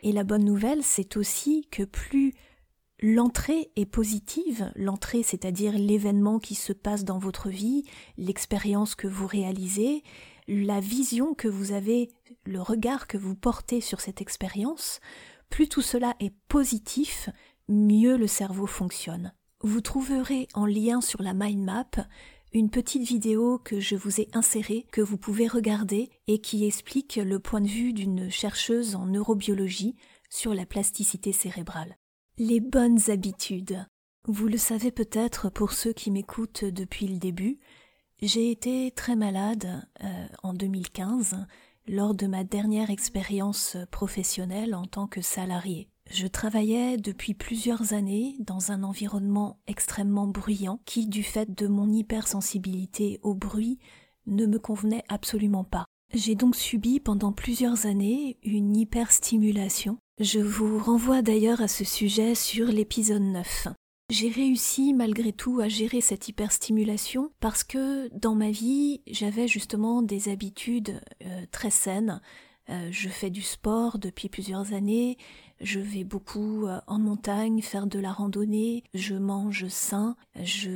Et 0.04 0.12
la 0.12 0.24
bonne 0.24 0.46
nouvelle, 0.46 0.84
c'est 0.84 1.18
aussi 1.18 1.68
que 1.72 1.82
plus 1.82 2.36
l'entrée 3.02 3.72
est 3.76 3.88
positive, 3.88 4.72
l'entrée 4.76 5.24
c'est-à-dire 5.24 5.74
l'événement 5.74 6.38
qui 6.38 6.54
se 6.54 6.74
passe 6.74 7.04
dans 7.04 7.18
votre 7.18 7.50
vie, 7.50 7.84
l'expérience 8.20 8.94
que 8.94 9.08
vous 9.08 9.26
réalisez, 9.26 10.04
la 10.48 10.80
vision 10.80 11.34
que 11.34 11.48
vous 11.48 11.72
avez, 11.72 12.12
le 12.46 12.62
regard 12.62 13.08
que 13.08 13.18
vous 13.18 13.36
portez 13.36 13.82
sur 13.82 14.00
cette 14.00 14.22
expérience, 14.22 15.00
plus 15.50 15.68
tout 15.68 15.82
cela 15.82 16.16
est 16.20 16.36
positif, 16.48 17.32
mieux 17.68 18.16
le 18.16 18.28
cerveau 18.28 18.68
fonctionne. 18.68 19.34
Vous 19.68 19.82
trouverez 19.82 20.48
en 20.54 20.66
lien 20.66 21.02
sur 21.02 21.22
la 21.22 21.34
mind 21.34 21.64
map 21.64 22.08
une 22.54 22.70
petite 22.70 23.04
vidéo 23.04 23.60
que 23.60 23.82
je 23.82 23.96
vous 23.96 24.22
ai 24.22 24.30
insérée, 24.34 24.88
que 24.92 25.02
vous 25.02 25.18
pouvez 25.18 25.48
regarder 25.48 26.10
et 26.28 26.40
qui 26.40 26.66
explique 26.66 27.18
le 27.18 27.40
point 27.40 27.60
de 27.60 27.68
vue 27.68 27.92
d'une 27.92 28.32
chercheuse 28.32 28.96
en 28.96 29.08
neurobiologie 29.08 29.96
sur 30.30 30.54
la 30.54 30.66
plasticité 30.66 31.34
cérébrale. 31.34 31.98
Les 32.38 32.62
bonnes 32.62 33.10
habitudes. 33.10 33.86
Vous 34.26 34.48
le 34.48 34.58
savez 34.58 34.92
peut-être 34.92 35.50
pour 35.50 35.74
ceux 35.74 35.94
qui 35.94 36.12
m'écoutent 36.12 36.64
depuis 36.66 37.08
le 37.08 37.18
début, 37.18 37.60
j'ai 38.22 38.50
été 38.50 38.92
très 38.92 39.16
malade 39.16 39.86
euh, 40.04 40.28
en 40.44 40.54
2015 40.54 41.46
lors 41.88 42.16
de 42.16 42.28
ma 42.28 42.44
dernière 42.44 42.90
expérience 42.90 43.78
professionnelle 43.92 44.74
en 44.74 44.86
tant 44.86 45.08
que 45.08 45.22
salarié. 45.22 45.90
Je 46.10 46.28
travaillais 46.28 46.98
depuis 46.98 47.34
plusieurs 47.34 47.94
années 47.94 48.36
dans 48.40 48.72
un 48.72 48.84
environnement 48.84 49.60
extrêmement 49.68 50.28
bruyant 50.28 50.80
qui, 50.86 51.08
du 51.08 51.24
fait 51.24 51.54
de 51.54 51.68
mon 51.68 51.92
hypersensibilité 51.92 53.20
au 53.24 53.34
bruit, 53.34 53.80
ne 54.26 54.46
me 54.46 54.60
convenait 54.60 55.04
absolument 55.10 55.64
pas. 55.64 55.86
J'ai 56.14 56.36
donc 56.36 56.56
subi 56.56 57.00
pendant 57.00 57.34
plusieurs 57.34 57.86
années 57.86 58.38
une 58.44 58.76
hyperstimulation. 58.78 59.98
Je 60.20 60.40
vous 60.40 60.80
renvoie 60.80 61.22
d'ailleurs 61.22 61.62
à 61.62 61.68
ce 61.68 61.84
sujet 61.84 62.34
sur 62.34 62.68
l'épisode 62.68 63.22
9. 63.22 63.68
J'ai 64.10 64.30
réussi 64.30 64.94
malgré 64.94 65.34
tout 65.34 65.60
à 65.60 65.68
gérer 65.68 66.00
cette 66.00 66.30
hyperstimulation 66.30 67.32
parce 67.42 67.66
que 67.66 68.08
dans 68.18 68.36
ma 68.36 68.52
vie 68.52 69.02
j'avais 69.06 69.50
justement 69.50 70.02
des 70.02 70.30
habitudes 70.30 71.02
euh, 71.26 71.46
très 71.52 71.72
saines. 71.72 72.22
Euh, 72.70 72.88
je 72.90 73.10
fais 73.10 73.30
du 73.30 73.42
sport 73.42 74.00
depuis 74.00 74.30
plusieurs 74.30 74.74
années, 74.74 75.18
je 75.62 75.80
vais 75.80 76.04
beaucoup 76.04 76.66
euh, 76.66 76.80
en 76.88 77.00
montagne 77.00 77.62
faire 77.62 77.88
de 77.88 78.00
la 78.00 78.12
randonnée, 78.12 78.84
je 78.94 79.16
mange 79.16 79.68
sain, 79.68 80.16
je 80.36 80.70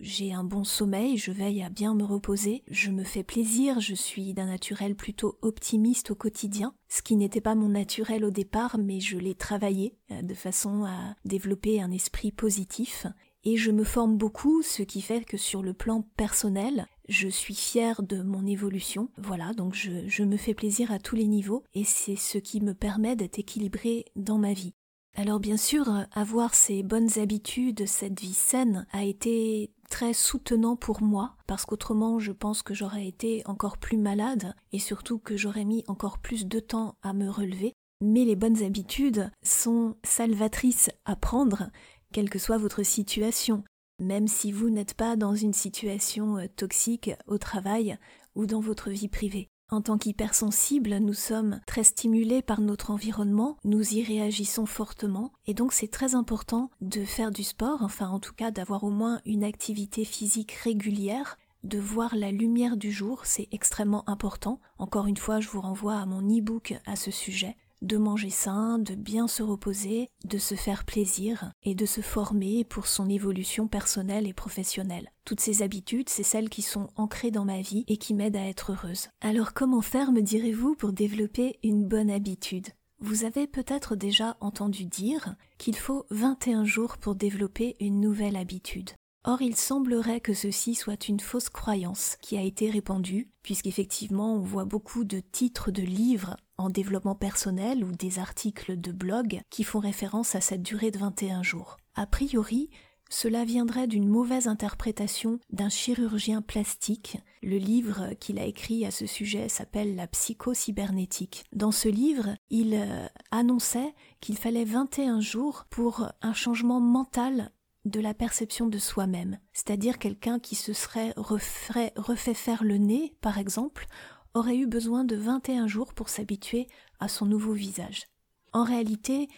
j'ai 0.00 0.32
un 0.32 0.44
bon 0.44 0.64
sommeil, 0.64 1.16
je 1.16 1.32
veille 1.32 1.62
à 1.62 1.68
bien 1.68 1.94
me 1.94 2.04
reposer, 2.04 2.62
je 2.68 2.90
me 2.90 3.04
fais 3.04 3.22
plaisir, 3.22 3.80
je 3.80 3.94
suis 3.94 4.34
d'un 4.34 4.46
naturel 4.46 4.94
plutôt 4.94 5.38
optimiste 5.42 6.10
au 6.10 6.14
quotidien, 6.14 6.74
ce 6.88 7.02
qui 7.02 7.16
n'était 7.16 7.40
pas 7.40 7.54
mon 7.54 7.68
naturel 7.68 8.24
au 8.24 8.30
départ, 8.30 8.78
mais 8.78 9.00
je 9.00 9.18
l'ai 9.18 9.34
travaillé 9.34 9.94
euh, 10.10 10.22
de 10.22 10.34
façon 10.34 10.84
à 10.84 11.14
développer 11.24 11.80
un 11.80 11.90
esprit 11.90 12.32
positif 12.32 13.06
et 13.46 13.56
je 13.56 13.70
me 13.70 13.84
forme 13.84 14.16
beaucoup, 14.16 14.60
ce 14.62 14.82
qui 14.82 15.00
fait 15.00 15.24
que 15.24 15.36
sur 15.36 15.62
le 15.62 15.72
plan 15.72 16.02
personnel, 16.16 16.88
je 17.08 17.28
suis 17.28 17.54
fière 17.54 18.02
de 18.02 18.20
mon 18.20 18.44
évolution. 18.44 19.08
Voilà, 19.18 19.52
donc 19.52 19.72
je, 19.72 20.24
me 20.24 20.36
fais 20.36 20.52
plaisir 20.52 20.90
à 20.90 20.98
tous 20.98 21.14
les 21.14 21.28
niveaux 21.28 21.62
et 21.72 21.84
c'est 21.84 22.16
ce 22.16 22.38
qui 22.38 22.60
me 22.60 22.74
permet 22.74 23.14
d'être 23.14 23.38
équilibrée 23.38 24.04
dans 24.16 24.36
ma 24.36 24.52
vie. 24.52 24.74
Alors 25.14 25.38
bien 25.38 25.56
sûr, 25.56 25.88
avoir 26.10 26.56
ces 26.56 26.82
bonnes 26.82 27.20
habitudes, 27.20 27.86
cette 27.86 28.20
vie 28.20 28.34
saine 28.34 28.84
a 28.90 29.04
été 29.04 29.70
très 29.90 30.12
soutenant 30.12 30.74
pour 30.74 31.00
moi 31.00 31.36
parce 31.46 31.64
qu'autrement 31.64 32.18
je 32.18 32.32
pense 32.32 32.64
que 32.64 32.74
j'aurais 32.74 33.06
été 33.06 33.44
encore 33.46 33.78
plus 33.78 33.96
malade 33.96 34.56
et 34.72 34.80
surtout 34.80 35.20
que 35.20 35.36
j'aurais 35.36 35.64
mis 35.64 35.84
encore 35.86 36.18
plus 36.18 36.46
de 36.46 36.58
temps 36.58 36.96
à 37.00 37.12
me 37.12 37.30
relever. 37.30 37.74
Mais 38.02 38.24
les 38.24 38.36
bonnes 38.36 38.62
habitudes 38.62 39.30
sont 39.42 39.96
salvatrices 40.04 40.90
à 41.06 41.16
prendre 41.16 41.70
quelle 42.12 42.30
que 42.30 42.38
soit 42.38 42.58
votre 42.58 42.82
situation, 42.82 43.64
même 44.00 44.28
si 44.28 44.52
vous 44.52 44.70
n'êtes 44.70 44.94
pas 44.94 45.16
dans 45.16 45.34
une 45.34 45.54
situation 45.54 46.38
euh, 46.38 46.46
toxique 46.54 47.10
au 47.26 47.38
travail 47.38 47.98
ou 48.34 48.46
dans 48.46 48.60
votre 48.60 48.90
vie 48.90 49.08
privée. 49.08 49.48
En 49.68 49.80
tant 49.80 49.98
qu'hypersensible, 49.98 50.98
nous 50.98 51.14
sommes 51.14 51.60
très 51.66 51.82
stimulés 51.82 52.40
par 52.40 52.60
notre 52.60 52.92
environnement, 52.92 53.56
nous 53.64 53.94
y 53.94 54.02
réagissons 54.04 54.64
fortement, 54.64 55.32
et 55.46 55.54
donc 55.54 55.72
c'est 55.72 55.90
très 55.90 56.14
important 56.14 56.70
de 56.80 57.04
faire 57.04 57.32
du 57.32 57.42
sport, 57.42 57.82
enfin 57.82 58.08
en 58.08 58.20
tout 58.20 58.32
cas 58.32 58.52
d'avoir 58.52 58.84
au 58.84 58.90
moins 58.90 59.20
une 59.24 59.42
activité 59.42 60.04
physique 60.04 60.52
régulière, 60.52 61.36
de 61.64 61.80
voir 61.80 62.14
la 62.14 62.30
lumière 62.30 62.76
du 62.76 62.92
jour, 62.92 63.26
c'est 63.26 63.48
extrêmement 63.50 64.08
important. 64.08 64.60
Encore 64.78 65.08
une 65.08 65.16
fois, 65.16 65.40
je 65.40 65.48
vous 65.48 65.60
renvoie 65.60 65.96
à 65.96 66.06
mon 66.06 66.20
e-book 66.20 66.74
à 66.86 66.94
ce 66.94 67.10
sujet 67.10 67.56
de 67.82 67.96
manger 67.96 68.30
sain, 68.30 68.78
de 68.78 68.94
bien 68.94 69.28
se 69.28 69.42
reposer, 69.42 70.08
de 70.24 70.38
se 70.38 70.54
faire 70.54 70.84
plaisir 70.84 71.52
et 71.62 71.74
de 71.74 71.86
se 71.86 72.00
former 72.00 72.64
pour 72.64 72.86
son 72.86 73.08
évolution 73.08 73.68
personnelle 73.68 74.26
et 74.26 74.32
professionnelle. 74.32 75.10
Toutes 75.24 75.40
ces 75.40 75.62
habitudes, 75.62 76.08
c'est 76.08 76.22
celles 76.22 76.48
qui 76.48 76.62
sont 76.62 76.88
ancrées 76.96 77.30
dans 77.30 77.44
ma 77.44 77.60
vie 77.60 77.84
et 77.88 77.96
qui 77.96 78.14
m'aident 78.14 78.36
à 78.36 78.46
être 78.46 78.72
heureuse. 78.72 79.08
Alors 79.20 79.54
comment 79.54 79.82
faire, 79.82 80.12
me 80.12 80.22
direz-vous, 80.22 80.74
pour 80.74 80.92
développer 80.92 81.58
une 81.62 81.84
bonne 81.84 82.10
habitude? 82.10 82.68
Vous 82.98 83.24
avez 83.24 83.46
peut-être 83.46 83.94
déjà 83.94 84.36
entendu 84.40 84.86
dire 84.86 85.36
qu'il 85.58 85.76
faut 85.76 86.06
21 86.10 86.64
jours 86.64 86.96
pour 86.96 87.14
développer 87.14 87.76
une 87.78 88.00
nouvelle 88.00 88.36
habitude. 88.36 88.90
Or, 89.28 89.42
il 89.42 89.56
semblerait 89.56 90.20
que 90.20 90.34
ceci 90.34 90.76
soit 90.76 91.08
une 91.08 91.18
fausse 91.18 91.48
croyance 91.48 92.16
qui 92.22 92.38
a 92.38 92.42
été 92.42 92.70
répandue, 92.70 93.28
puisqu'effectivement 93.42 94.36
on 94.36 94.40
voit 94.40 94.64
beaucoup 94.64 95.02
de 95.02 95.18
titres 95.18 95.72
de 95.72 95.82
livres 95.82 96.36
en 96.58 96.70
développement 96.70 97.16
personnel 97.16 97.82
ou 97.82 97.90
des 97.90 98.20
articles 98.20 98.80
de 98.80 98.92
blog 98.92 99.40
qui 99.50 99.64
font 99.64 99.80
référence 99.80 100.36
à 100.36 100.40
cette 100.40 100.62
durée 100.62 100.92
de 100.92 100.98
21 100.98 101.42
jours. 101.42 101.76
A 101.96 102.06
priori, 102.06 102.70
cela 103.08 103.44
viendrait 103.44 103.88
d'une 103.88 104.08
mauvaise 104.08 104.46
interprétation 104.46 105.40
d'un 105.50 105.68
chirurgien 105.68 106.40
plastique. 106.40 107.18
Le 107.42 107.56
livre 107.56 108.10
qu'il 108.20 108.38
a 108.38 108.44
écrit 108.44 108.86
à 108.86 108.92
ce 108.92 109.06
sujet 109.06 109.48
s'appelle 109.48 109.96
La 109.96 110.06
psychocybernétique. 110.06 111.44
Dans 111.52 111.72
ce 111.72 111.88
livre, 111.88 112.36
il 112.50 112.74
euh, 112.74 113.06
annonçait 113.30 113.94
qu'il 114.20 114.38
fallait 114.38 114.64
21 114.64 115.20
jours 115.20 115.66
pour 115.68 116.08
un 116.22 116.32
changement 116.32 116.80
mental 116.80 117.50
de 117.86 118.00
la 118.00 118.14
perception 118.14 118.66
de 118.66 118.78
soi-même, 118.78 119.38
c'est-à-dire 119.52 119.98
quelqu'un 119.98 120.38
qui 120.38 120.56
se 120.56 120.72
serait 120.72 121.14
refait, 121.16 122.34
faire 122.34 122.64
le 122.64 122.76
nez, 122.76 123.14
par 123.20 123.38
exemple, 123.38 123.86
aurait 124.34 124.56
eu 124.56 124.66
besoin 124.66 125.04
de 125.04 125.16
21 125.16 125.66
jours 125.66 125.94
pour 125.94 126.08
s'habituer 126.08 126.66
à 127.00 127.08
son 127.08 127.26
nouveau 127.26 127.52
visage. 127.52 128.06
En 128.52 128.64
réalité, 128.64 129.28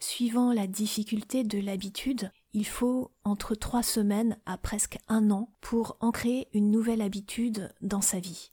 suivant 0.00 0.52
la 0.52 0.66
difficulté 0.66 1.44
de 1.44 1.58
l'habitude, 1.58 2.30
il 2.54 2.66
faut 2.66 3.10
entre 3.24 3.54
trois 3.54 3.82
semaines 3.82 4.38
à 4.46 4.56
presque 4.56 4.98
un 5.08 5.30
an 5.30 5.52
pour 5.60 5.96
ancrer 6.00 6.48
une 6.54 6.70
nouvelle 6.70 7.02
habitude 7.02 7.72
dans 7.82 8.00
sa 8.00 8.20
vie. 8.20 8.50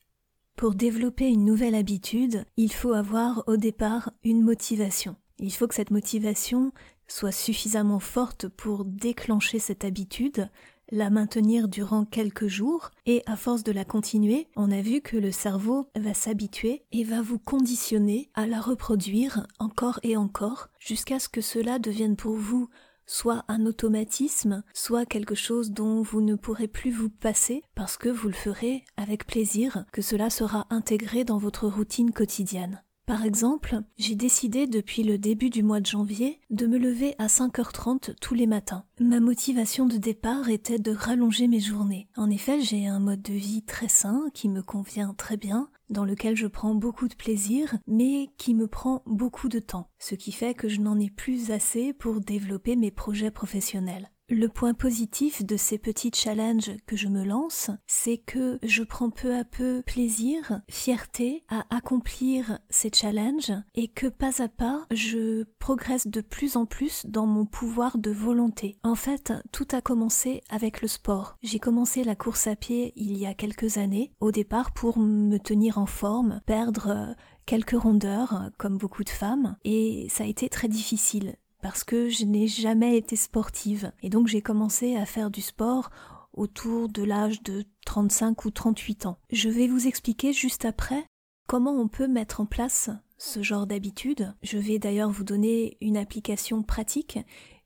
Pour 0.58 0.76
développer 0.76 1.28
une 1.28 1.46
nouvelle 1.46 1.76
habitude, 1.76 2.46
il 2.58 2.72
faut 2.72 2.94
avoir 2.94 3.44
au 3.48 3.58
départ 3.58 4.12
une 4.24 4.42
motivation. 4.42 5.16
Il 5.38 5.52
faut 5.52 5.68
que 5.68 5.76
cette 5.76 5.92
motivation 5.92 6.72
soit 7.08 7.32
suffisamment 7.32 8.00
forte 8.00 8.48
pour 8.48 8.86
déclencher 8.86 9.60
cette 9.60 9.86
habitude, 9.86 10.50
la 10.92 11.10
maintenir 11.10 11.68
durant 11.68 12.06
quelques 12.06 12.48
jours, 12.48 12.92
et 13.06 13.24
à 13.26 13.36
force 13.36 13.64
de 13.64 13.72
la 13.72 13.86
continuer, 13.86 14.48
on 14.56 14.72
a 14.72 14.82
vu 14.82 15.02
que 15.02 15.18
le 15.18 15.32
cerveau 15.32 15.88
va 15.96 16.14
s'habituer 16.14 16.84
et 16.92 17.04
va 17.04 17.22
vous 17.22 17.40
conditionner 17.40 18.30
à 18.36 18.46
la 18.46 18.62
reproduire 18.62 19.48
encore 19.60 20.00
et 20.04 20.16
encore, 20.16 20.70
jusqu'à 20.80 21.20
ce 21.20 21.30
que 21.30 21.42
cela 21.42 21.80
devienne 21.80 22.16
pour 22.16 22.36
vous 22.36 22.70
soit 23.08 23.44
un 23.48 23.66
automatisme, 23.66 24.64
soit 24.74 25.06
quelque 25.06 25.36
chose 25.36 25.72
dont 25.72 26.02
vous 26.02 26.22
ne 26.22 26.36
pourrez 26.36 26.68
plus 26.68 26.92
vous 26.92 27.10
passer 27.10 27.64
parce 27.76 27.98
que 27.98 28.10
vous 28.10 28.28
le 28.28 28.34
ferez 28.34 28.84
avec 28.98 29.28
plaisir, 29.28 29.86
que 29.92 30.02
cela 30.02 30.30
sera 30.30 30.68
intégré 30.70 31.24
dans 31.24 31.38
votre 31.38 31.68
routine 31.68 32.12
quotidienne. 32.12 32.82
Par 33.06 33.24
exemple, 33.24 33.82
j'ai 33.98 34.16
décidé 34.16 34.66
depuis 34.66 35.04
le 35.04 35.20
début 35.20 35.52
du 35.52 35.62
mois 35.62 35.80
de 35.80 35.86
janvier 35.86 36.40
de 36.50 36.66
me 36.66 36.80
lever 36.80 37.14
à 37.20 37.28
5h30 37.28 38.16
tous 38.20 38.34
les 38.34 38.48
matins. 38.48 38.84
Ma 39.00 39.20
motivation 39.20 39.86
de 39.86 39.98
départ 39.98 40.50
était 40.50 40.80
de 40.80 40.92
rallonger 40.92 41.48
mes 41.48 41.60
journées. 41.60 42.08
En 42.18 42.32
effet, 42.32 42.62
j'ai 42.62 42.88
un 42.88 43.00
mode 43.00 43.22
de 43.22 43.34
vie 43.34 43.62
très 43.62 43.90
sain 43.90 44.24
qui 44.34 44.50
me 44.50 44.64
convient 44.64 45.14
très 45.14 45.38
bien, 45.38 45.70
dans 45.92 46.04
lequel 46.04 46.36
je 46.36 46.48
prends 46.48 46.74
beaucoup 46.74 47.08
de 47.08 47.14
plaisir, 47.14 47.78
mais 47.86 48.32
qui 48.38 48.56
me 48.56 48.66
prend 48.66 49.04
beaucoup 49.06 49.50
de 49.50 49.60
temps, 49.60 49.92
ce 50.00 50.16
qui 50.16 50.32
fait 50.32 50.56
que 50.56 50.68
je 50.68 50.82
n'en 50.82 51.00
ai 51.00 51.12
plus 51.12 51.52
assez 51.52 51.94
pour 51.94 52.22
développer 52.22 52.76
mes 52.76 52.92
projets 52.92 53.32
professionnels. 53.32 54.10
Le 54.28 54.48
point 54.48 54.74
positif 54.74 55.46
de 55.46 55.56
ces 55.56 55.78
petits 55.78 56.10
challenges 56.12 56.72
que 56.88 56.98
je 56.98 57.08
me 57.08 57.24
lance, 57.24 57.70
c'est 57.86 58.18
que 58.18 58.58
je 58.64 58.82
prends 58.82 59.12
peu 59.12 59.36
à 59.36 59.44
peu 59.44 59.84
plaisir, 59.86 60.62
fierté 60.68 61.44
à 61.48 61.64
accomplir 61.70 62.58
ces 62.72 62.90
challenges 62.92 63.54
et 63.76 63.88
que 63.88 64.08
pas 64.08 64.42
à 64.42 64.48
pas 64.48 64.88
je 64.90 65.44
progresse 65.60 66.08
de 66.08 66.22
plus 66.22 66.56
en 66.56 66.66
plus 66.66 67.06
dans 67.06 67.28
mon 67.28 67.46
pouvoir 67.46 68.00
de 68.00 68.10
volonté. 68.10 68.80
En 68.82 68.96
fait, 68.96 69.32
tout 69.52 69.68
a 69.74 69.82
commencé 69.82 70.42
avec 70.50 70.82
le 70.82 70.88
sport. 70.88 71.38
J'ai 71.44 71.60
commencé 71.60 72.04
la 72.04 72.16
course 72.16 72.48
à 72.48 72.56
pied 72.56 72.94
il 72.96 73.16
y 73.20 73.28
a 73.28 73.36
quelques 73.36 73.78
années, 73.78 74.12
au 74.22 74.32
départ 74.32 74.74
pour 74.74 74.98
me 74.98 75.38
tenir 75.38 75.78
en 75.78 75.86
forme, 75.86 76.42
perdre 76.48 77.16
quelques 77.46 77.80
rondeurs 77.80 78.50
comme 78.58 78.80
beaucoup 78.80 79.04
de 79.04 79.10
femmes 79.10 79.56
et 79.64 80.08
ça 80.10 80.24
a 80.24 80.28
été 80.28 80.50
très 80.50 80.68
difficile 80.68 81.36
parce 81.66 81.84
que 81.84 82.10
je 82.10 82.26
n'ai 82.26 82.48
jamais 82.48 82.96
été 82.96 83.16
sportive. 83.16 83.92
Et 84.04 84.12
donc 84.12 84.28
j'ai 84.28 84.44
commencé 84.44 84.98
à 84.98 85.08
faire 85.08 85.32
du 85.32 85.42
sport 85.42 85.90
autour 86.32 86.90
de 86.90 87.02
l'âge 87.02 87.42
de 87.42 87.66
35 87.88 88.46
ou 88.46 88.52
38 88.52 89.08
ans. 89.08 89.18
Je 89.32 89.50
vais 89.50 89.66
vous 89.66 89.88
expliquer 89.88 90.32
juste 90.32 90.64
après 90.64 91.08
comment 91.48 91.72
on 91.72 91.88
peut 91.88 92.08
mettre 92.08 92.40
en 92.40 92.46
place 92.46 92.92
ce 93.18 93.42
genre 93.42 93.66
d'habitude. 93.66 94.36
Je 94.44 94.60
vais 94.60 94.78
d'ailleurs 94.78 95.10
vous 95.10 95.24
donner 95.24 95.76
une 95.82 95.98
application 95.98 96.62
pratique 96.62 97.18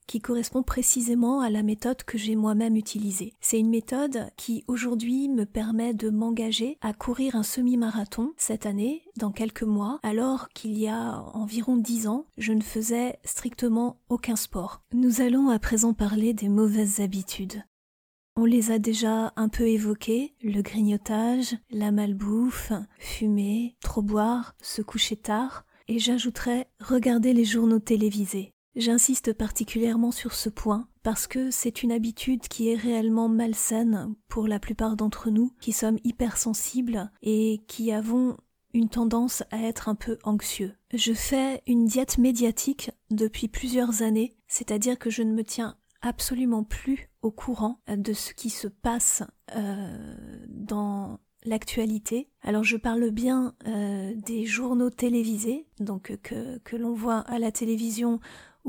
qui 0.10 0.22
correspond 0.22 0.63
précisément 0.63 1.39
à 1.39 1.51
la 1.51 1.62
méthode 1.62 2.01
que 2.01 2.18
j'ai 2.18 2.36
moi-même 2.36 2.75
utilisée. 2.75 3.36
C'est 3.42 3.60
une 3.60 3.70
méthode 3.70 4.32
qui 4.38 4.63
aujourd'hui 4.68 5.30
me 5.30 5.46
permet 5.46 5.94
de 5.94 6.10
m'engager 6.10 6.80
à 6.82 6.94
courir 6.94 7.36
un 7.36 7.44
semi-marathon 7.44 8.34
cette 8.36 8.66
année, 8.66 9.04
dans 9.18 9.32
quelques 9.32 9.62
mois, 9.62 10.00
alors 10.01 10.50
qu'il 10.50 10.75
y 10.80 10.88
a 10.88 11.22
environ 11.36 11.78
dix 11.78 12.08
ans, 12.08 12.25
je 12.39 12.54
ne 12.54 12.63
faisais 12.63 13.20
strictement 13.24 14.00
aucun 14.10 14.36
sport. 14.36 14.82
Nous 14.94 15.22
allons 15.22 15.50
à 15.50 15.60
présent 15.60 15.94
parler 15.94 16.34
des 16.34 16.50
mauvaises 16.50 17.01
habitudes. 17.01 17.62
On 18.36 18.46
les 18.46 18.72
a 18.72 18.80
déjà 18.80 19.32
un 19.36 19.48
peu 19.48 19.68
évoquées, 19.68 20.34
le 20.42 20.63
grignotage, 20.63 21.56
la 21.70 21.92
malbouffe, 21.92 22.74
fumer, 22.98 23.75
trop 23.80 24.01
boire, 24.01 24.56
se 24.60 24.82
coucher 24.82 25.18
tard, 25.18 25.66
et 25.88 26.00
j'ajouterais 26.00 26.68
regarder 26.80 27.34
les 27.34 27.46
journaux 27.46 27.80
télévisés. 27.80 28.56
J'insiste 28.76 29.34
particulièrement 29.34 30.12
sur 30.12 30.34
ce 30.34 30.50
point 30.50 30.88
parce 31.04 31.28
que 31.28 31.50
c'est 31.52 31.82
une 31.82 31.92
habitude 31.92 32.48
qui 32.48 32.70
est 32.70 32.76
réellement 32.76 33.30
malsaine 33.30 34.14
pour 34.28 34.48
la 34.48 34.60
plupart 34.60 34.96
d'entre 34.96 35.30
nous 35.30 35.54
qui 35.60 35.72
sommes 35.72 35.98
hypersensibles 36.04 37.12
et 37.22 37.62
qui 37.68 37.92
avons 37.92 38.38
une 38.74 38.90
tendance 38.90 39.44
à 39.52 39.64
être 39.64 39.90
un 39.90 39.96
peu 39.96 40.18
anxieux. 40.24 40.74
Je 40.94 41.14
fais 41.14 41.64
une 41.66 41.86
diète 41.86 42.18
médiatique 42.18 42.92
depuis 43.10 43.48
plusieurs 43.48 44.04
années, 44.04 44.36
c'est-à-dire 44.48 45.00
que 45.00 45.10
je 45.10 45.24
ne 45.24 45.34
me 45.34 45.44
tiens 45.44 45.76
absolument 46.02 46.64
plus 46.64 47.10
au 47.22 47.32
courant 47.32 47.82
de 47.88 48.14
ce 48.14 48.34
qui 48.34 48.50
se 48.50 48.68
passe 48.68 49.24
euh, 49.56 50.46
dans 50.48 51.20
l'actualité. 51.44 52.30
Alors 52.42 52.64
je 52.64 52.78
parle 52.78 53.10
bien 53.12 53.56
euh, 53.68 54.14
des 54.16 54.46
journaux 54.46 54.90
télévisés, 54.90 55.68
donc 55.80 56.16
que, 56.22 56.58
que 56.60 56.76
l'on 56.76 56.94
voit 56.94 57.20
à 57.20 57.40
la 57.40 57.52
télévision 57.52 58.20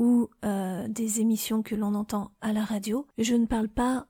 ou 0.01 0.29
euh, 0.43 0.87
des 0.87 1.21
émissions 1.21 1.61
que 1.61 1.75
l'on 1.75 1.93
entend 1.93 2.31
à 2.41 2.53
la 2.53 2.65
radio. 2.65 3.05
Je 3.19 3.35
ne 3.35 3.45
parle 3.45 3.69
pas 3.69 4.07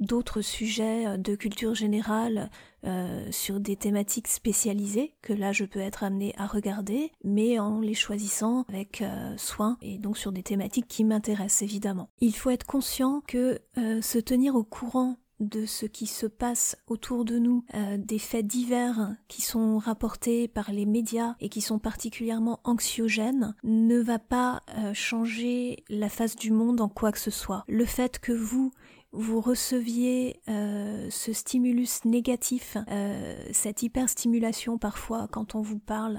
d'autres 0.00 0.40
sujets 0.40 1.06
euh, 1.06 1.16
de 1.18 1.34
culture 1.34 1.74
générale 1.74 2.50
euh, 2.86 3.30
sur 3.30 3.60
des 3.60 3.76
thématiques 3.76 4.28
spécialisées 4.28 5.14
que 5.20 5.34
là 5.34 5.52
je 5.52 5.66
peux 5.66 5.80
être 5.80 6.04
amené 6.04 6.32
à 6.38 6.46
regarder, 6.46 7.12
mais 7.22 7.58
en 7.58 7.80
les 7.80 7.92
choisissant 7.92 8.64
avec 8.70 9.04
soin 9.36 9.76
et 9.82 9.98
donc 9.98 10.16
sur 10.16 10.32
des 10.32 10.42
thématiques 10.42 10.88
qui 10.88 11.04
m'intéressent 11.04 11.62
évidemment. 11.62 12.08
Il 12.20 12.34
faut 12.34 12.50
être 12.50 12.66
conscient 12.66 13.20
que 13.26 13.60
se 13.76 14.18
tenir 14.18 14.54
au 14.54 14.64
courant 14.64 15.18
de 15.40 15.66
ce 15.66 15.86
qui 15.86 16.06
se 16.06 16.26
passe 16.26 16.76
autour 16.86 17.24
de 17.24 17.38
nous, 17.38 17.64
des 17.98 18.18
faits 18.18 18.46
divers 18.46 19.14
qui 19.28 19.42
sont 19.42 19.78
rapportés 19.78 20.48
par 20.48 20.72
les 20.72 20.86
médias 20.86 21.34
et 21.40 21.48
qui 21.48 21.60
sont 21.60 21.78
particulièrement 21.78 22.60
anxiogènes, 22.64 23.54
ne 23.62 23.98
va 23.98 24.18
pas 24.18 24.62
changer 24.94 25.84
la 25.88 26.08
face 26.08 26.36
du 26.36 26.52
monde 26.52 26.80
en 26.80 26.88
quoi 26.88 27.12
que 27.12 27.18
ce 27.18 27.30
soit. 27.30 27.64
Le 27.68 27.84
fait 27.84 28.18
que 28.18 28.32
vous 28.32 28.72
vous 29.16 29.40
receviez 29.40 30.40
euh, 30.48 31.08
ce 31.10 31.32
stimulus 31.32 32.04
négatif, 32.04 32.76
euh, 32.90 33.36
cette 33.52 33.82
hyperstimulation 33.82 34.78
parfois 34.78 35.26
quand 35.30 35.54
on 35.54 35.62
vous 35.62 35.78
parle 35.78 36.18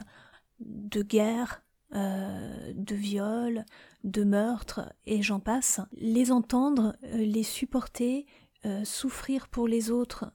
de 0.59 1.03
guerre, 1.03 1.63
euh, 1.93 2.73
de 2.73 2.95
viol, 2.95 3.65
de 4.03 4.23
meurtre, 4.23 4.93
et 5.05 5.21
j'en 5.21 5.39
passe, 5.39 5.79
les 5.93 6.31
entendre, 6.31 6.95
les 7.13 7.43
supporter, 7.43 8.25
souffrir 8.83 9.47
pour 9.47 9.67
les 9.67 9.91
autres 9.91 10.31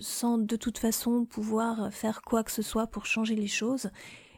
sans 0.00 0.38
de 0.38 0.56
toute 0.56 0.78
façon 0.78 1.24
pouvoir 1.24 1.92
faire 1.92 2.22
quoi 2.22 2.44
que 2.44 2.52
ce 2.52 2.62
soit 2.62 2.86
pour 2.86 3.06
changer 3.06 3.34
les 3.34 3.46
choses, 3.46 3.90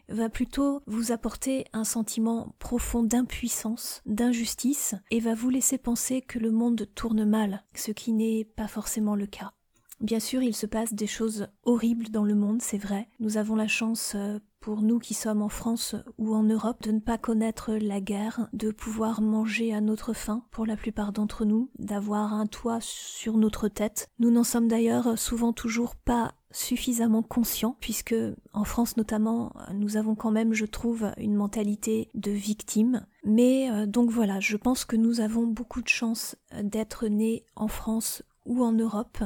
va 0.09 0.29
plutôt 0.29 0.83
vous 0.87 1.13
apporter 1.13 1.65
un 1.73 1.85
sentiment 1.85 2.55
profond 2.59 3.03
d'impuissance, 3.03 4.03
d'injustice, 4.07 4.95
et 5.11 5.21
va 5.21 5.35
vous 5.35 5.51
laisser 5.51 5.79
penser 5.79 6.23
que 6.23 6.39
le 6.39 6.51
monde 6.51 6.89
tourne 6.95 7.25
mal, 7.25 7.65
ce 7.75 7.93
qui 7.93 8.13
n'est 8.13 8.45
pas 8.45 8.69
forcément 8.69 9.17
le 9.17 9.27
cas. 9.27 9.53
Bien 10.01 10.21
sûr, 10.21 10.43
il 10.43 10.55
se 10.55 10.67
passe 10.67 10.95
des 10.95 11.07
choses 11.07 11.49
horribles 11.63 12.09
dans 12.09 12.25
le 12.25 12.35
monde, 12.35 12.61
c'est 12.61 12.79
vrai. 12.79 13.09
Nous 13.21 13.37
avons 13.37 13.55
la 13.55 13.69
chance, 13.69 14.15
euh, 14.17 14.41
pour 14.63 14.81
nous 14.81 15.01
qui 15.01 15.13
sommes 15.13 15.43
en 15.43 15.49
France 15.49 15.97
ou 16.19 16.35
en 16.35 16.45
Europe, 16.45 16.83
de 16.83 16.93
ne 16.93 17.01
pas 17.01 17.19
connaître 17.19 17.75
la 17.75 18.01
guerre, 18.01 18.49
de 18.53 18.71
pouvoir 18.71 19.21
manger 19.21 19.75
à 19.75 19.81
notre 19.81 20.13
faim 20.13 20.45
pour 20.53 20.65
la 20.67 20.77
plupart 20.77 21.13
d'entre 21.13 21.45
nous, 21.45 21.69
d'avoir 21.79 22.33
un 22.33 22.47
toit 22.47 22.79
sur 22.81 23.37
notre 23.37 23.69
tête. 23.69 24.09
Nous 24.21 24.31
n'en 24.31 24.45
sommes 24.45 24.69
d'ailleurs 24.69 25.19
souvent 25.19 25.53
toujours 25.53 25.97
pas 25.97 26.35
suffisamment 26.53 27.23
conscients, 27.23 27.77
puisque 27.81 28.15
en 28.53 28.65
France 28.65 28.97
notamment, 28.97 29.53
nous 29.75 29.97
avons 29.97 30.15
quand 30.15 30.31
même, 30.31 30.53
je 30.53 30.67
trouve, 30.67 31.11
une 31.17 31.35
mentalité 31.35 32.09
de 32.15 32.31
victime. 32.31 33.05
Mais 33.25 33.71
euh, 33.71 33.87
donc 33.87 34.11
voilà, 34.11 34.39
je 34.39 34.57
pense 34.57 34.85
que 34.85 34.97
nous 34.97 35.21
avons 35.21 35.47
beaucoup 35.47 35.83
de 35.83 35.89
chance 35.89 36.37
d'être 36.63 37.09
nés 37.09 37.45
en 37.57 37.69
France 37.69 38.23
ou 38.47 38.63
en 38.63 38.73
Europe, 38.73 39.19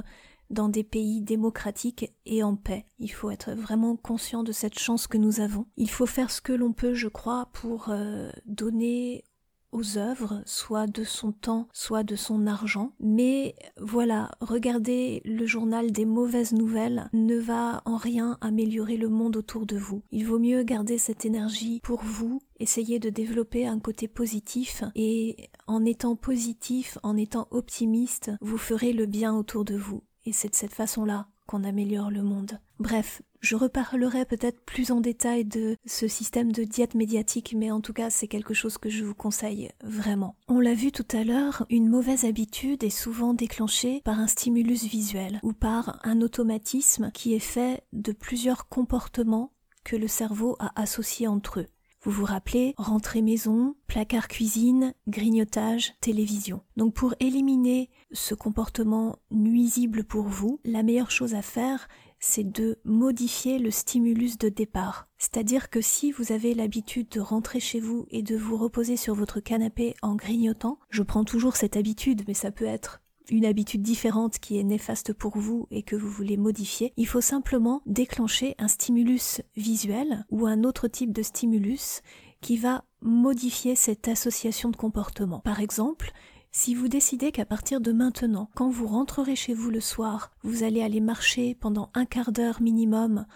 dans 0.50 0.68
des 0.68 0.84
pays 0.84 1.20
démocratiques 1.22 2.12
et 2.24 2.42
en 2.42 2.56
paix. 2.56 2.86
Il 2.98 3.12
faut 3.12 3.30
être 3.30 3.52
vraiment 3.52 3.96
conscient 3.96 4.42
de 4.42 4.52
cette 4.52 4.78
chance 4.78 5.06
que 5.06 5.18
nous 5.18 5.40
avons. 5.40 5.66
Il 5.76 5.90
faut 5.90 6.06
faire 6.06 6.30
ce 6.30 6.40
que 6.40 6.52
l'on 6.52 6.72
peut, 6.72 6.94
je 6.94 7.08
crois, 7.08 7.48
pour 7.52 7.88
euh, 7.88 8.30
donner 8.46 9.24
aux 9.72 9.98
œuvres, 9.98 10.42
soit 10.46 10.86
de 10.86 11.04
son 11.04 11.32
temps, 11.32 11.68
soit 11.72 12.02
de 12.02 12.16
son 12.16 12.46
argent. 12.46 12.92
Mais 12.98 13.54
voilà, 13.78 14.30
regarder 14.40 15.20
le 15.24 15.44
journal 15.44 15.92
des 15.92 16.06
mauvaises 16.06 16.52
nouvelles 16.52 17.10
ne 17.12 17.36
va 17.36 17.82
en 17.84 17.96
rien 17.96 18.38
améliorer 18.40 18.96
le 18.96 19.08
monde 19.08 19.36
autour 19.36 19.66
de 19.66 19.76
vous. 19.76 20.02
Il 20.12 20.26
vaut 20.26 20.38
mieux 20.38 20.62
garder 20.62 20.96
cette 20.96 21.26
énergie 21.26 21.80
pour 21.82 22.02
vous, 22.02 22.40
essayer 22.58 22.98
de 22.98 23.10
développer 23.10 23.66
un 23.66 23.78
côté 23.78 24.08
positif 24.08 24.82
et 24.94 25.50
en 25.66 25.84
étant 25.84 26.16
positif, 26.16 26.96
en 27.02 27.16
étant 27.16 27.48
optimiste, 27.50 28.30
vous 28.40 28.58
ferez 28.58 28.92
le 28.92 29.06
bien 29.06 29.34
autour 29.34 29.64
de 29.64 29.76
vous 29.76 30.02
et 30.26 30.32
c'est 30.32 30.50
de 30.50 30.54
cette 30.54 30.74
façon-là 30.74 31.28
qu'on 31.46 31.64
améliore 31.64 32.10
le 32.10 32.22
monde. 32.22 32.58
Bref, 32.78 33.22
je 33.40 33.54
reparlerai 33.54 34.24
peut-être 34.24 34.60
plus 34.64 34.90
en 34.90 35.00
détail 35.00 35.44
de 35.44 35.76
ce 35.86 36.08
système 36.08 36.50
de 36.50 36.64
diète 36.64 36.94
médiatique, 36.94 37.54
mais 37.56 37.70
en 37.70 37.80
tout 37.80 37.92
cas 37.92 38.10
c'est 38.10 38.26
quelque 38.26 38.54
chose 38.54 38.76
que 38.76 38.90
je 38.90 39.04
vous 39.04 39.14
conseille 39.14 39.70
vraiment. 39.84 40.36
On 40.48 40.58
l'a 40.58 40.74
vu 40.74 40.90
tout 40.90 41.06
à 41.12 41.22
l'heure, 41.22 41.64
une 41.70 41.88
mauvaise 41.88 42.24
habitude 42.24 42.82
est 42.82 42.90
souvent 42.90 43.34
déclenchée 43.34 44.02
par 44.04 44.18
un 44.18 44.26
stimulus 44.26 44.84
visuel 44.84 45.38
ou 45.42 45.52
par 45.52 46.00
un 46.02 46.20
automatisme 46.20 47.10
qui 47.12 47.34
est 47.34 47.38
fait 47.38 47.84
de 47.92 48.12
plusieurs 48.12 48.68
comportements 48.68 49.52
que 49.84 49.96
le 49.96 50.08
cerveau 50.08 50.56
a 50.58 50.72
associés 50.80 51.28
entre 51.28 51.60
eux. 51.60 51.68
Vous 52.06 52.12
vous 52.12 52.24
rappelez, 52.24 52.72
rentrée 52.76 53.20
maison, 53.20 53.74
placard 53.88 54.28
cuisine, 54.28 54.94
grignotage, 55.08 55.92
télévision. 56.00 56.62
Donc 56.76 56.94
pour 56.94 57.16
éliminer 57.18 57.90
ce 58.12 58.36
comportement 58.36 59.18
nuisible 59.32 60.04
pour 60.04 60.22
vous, 60.22 60.60
la 60.64 60.84
meilleure 60.84 61.10
chose 61.10 61.34
à 61.34 61.42
faire, 61.42 61.88
c'est 62.20 62.48
de 62.48 62.78
modifier 62.84 63.58
le 63.58 63.72
stimulus 63.72 64.38
de 64.38 64.48
départ. 64.48 65.08
C'est-à-dire 65.18 65.68
que 65.68 65.80
si 65.80 66.12
vous 66.12 66.30
avez 66.30 66.54
l'habitude 66.54 67.08
de 67.08 67.18
rentrer 67.18 67.58
chez 67.58 67.80
vous 67.80 68.06
et 68.10 68.22
de 68.22 68.36
vous 68.36 68.56
reposer 68.56 68.96
sur 68.96 69.16
votre 69.16 69.40
canapé 69.40 69.96
en 70.00 70.14
grignotant, 70.14 70.78
je 70.90 71.02
prends 71.02 71.24
toujours 71.24 71.56
cette 71.56 71.76
habitude, 71.76 72.22
mais 72.28 72.34
ça 72.34 72.52
peut 72.52 72.66
être 72.66 73.02
une 73.30 73.44
habitude 73.44 73.82
différente 73.82 74.38
qui 74.38 74.58
est 74.58 74.64
néfaste 74.64 75.12
pour 75.12 75.36
vous 75.38 75.66
et 75.70 75.82
que 75.82 75.96
vous 75.96 76.10
voulez 76.10 76.36
modifier, 76.36 76.92
il 76.96 77.06
faut 77.06 77.20
simplement 77.20 77.82
déclencher 77.86 78.54
un 78.58 78.68
stimulus 78.68 79.42
visuel 79.56 80.24
ou 80.30 80.46
un 80.46 80.64
autre 80.64 80.88
type 80.88 81.12
de 81.12 81.22
stimulus 81.22 82.02
qui 82.40 82.56
va 82.56 82.84
modifier 83.00 83.74
cette 83.74 84.08
association 84.08 84.70
de 84.70 84.76
comportement. 84.76 85.40
Par 85.40 85.60
exemple, 85.60 86.12
si 86.52 86.74
vous 86.74 86.88
décidez 86.88 87.32
qu'à 87.32 87.44
partir 87.44 87.82
de 87.82 87.92
maintenant, 87.92 88.48
quand 88.54 88.70
vous 88.70 88.86
rentrerez 88.86 89.36
chez 89.36 89.52
vous 89.52 89.70
le 89.70 89.80
soir, 89.80 90.32
vous 90.42 90.62
allez 90.62 90.82
aller 90.82 91.00
marcher 91.00 91.54
pendant 91.54 91.90
un 91.92 92.06
quart 92.06 92.32
d'heure 92.32 92.62
minimum 92.62 93.26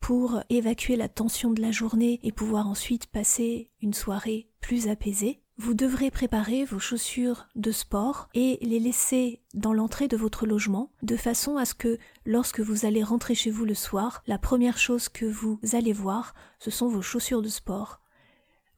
pour 0.00 0.42
évacuer 0.50 0.96
la 0.96 1.08
tension 1.08 1.52
de 1.52 1.62
la 1.62 1.70
journée 1.70 2.18
et 2.24 2.32
pouvoir 2.32 2.66
ensuite 2.68 3.06
passer 3.06 3.70
une 3.80 3.94
soirée 3.94 4.48
plus 4.60 4.88
apaisée, 4.88 5.43
vous 5.56 5.74
devrez 5.74 6.10
préparer 6.10 6.64
vos 6.64 6.80
chaussures 6.80 7.46
de 7.54 7.70
sport 7.70 8.28
et 8.34 8.58
les 8.60 8.80
laisser 8.80 9.40
dans 9.54 9.72
l'entrée 9.72 10.08
de 10.08 10.16
votre 10.16 10.46
logement, 10.46 10.90
de 11.02 11.16
façon 11.16 11.56
à 11.56 11.64
ce 11.64 11.74
que 11.74 11.98
lorsque 12.26 12.60
vous 12.60 12.86
allez 12.86 13.04
rentrer 13.04 13.34
chez 13.36 13.50
vous 13.50 13.64
le 13.64 13.74
soir, 13.74 14.22
la 14.26 14.38
première 14.38 14.78
chose 14.78 15.08
que 15.08 15.24
vous 15.24 15.60
allez 15.72 15.92
voir, 15.92 16.34
ce 16.58 16.70
sont 16.70 16.88
vos 16.88 17.02
chaussures 17.02 17.42
de 17.42 17.48
sport. 17.48 18.00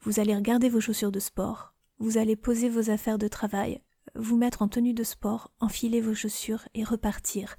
Vous 0.03 0.21
allez 0.21 0.35
regarder 0.35 0.69
vos 0.69 0.81
chaussures 0.81 1.13
de 1.13 1.19
sport, 1.19 1.73
vous 1.99 2.19
allez 2.19 2.37
poser 2.37 2.69
vos 2.69 2.91
affaires 2.91 3.19
de 3.19 3.29
travail, 3.29 3.81
vous 4.15 4.37
mettre 4.37 4.61
en 4.61 4.69
tenue 4.69 4.95
de 4.95 5.05
sport, 5.05 5.51
enfiler 5.61 6.03
vos 6.03 6.15
chaussures 6.15 6.69
et 6.75 6.85
repartir, 6.85 7.57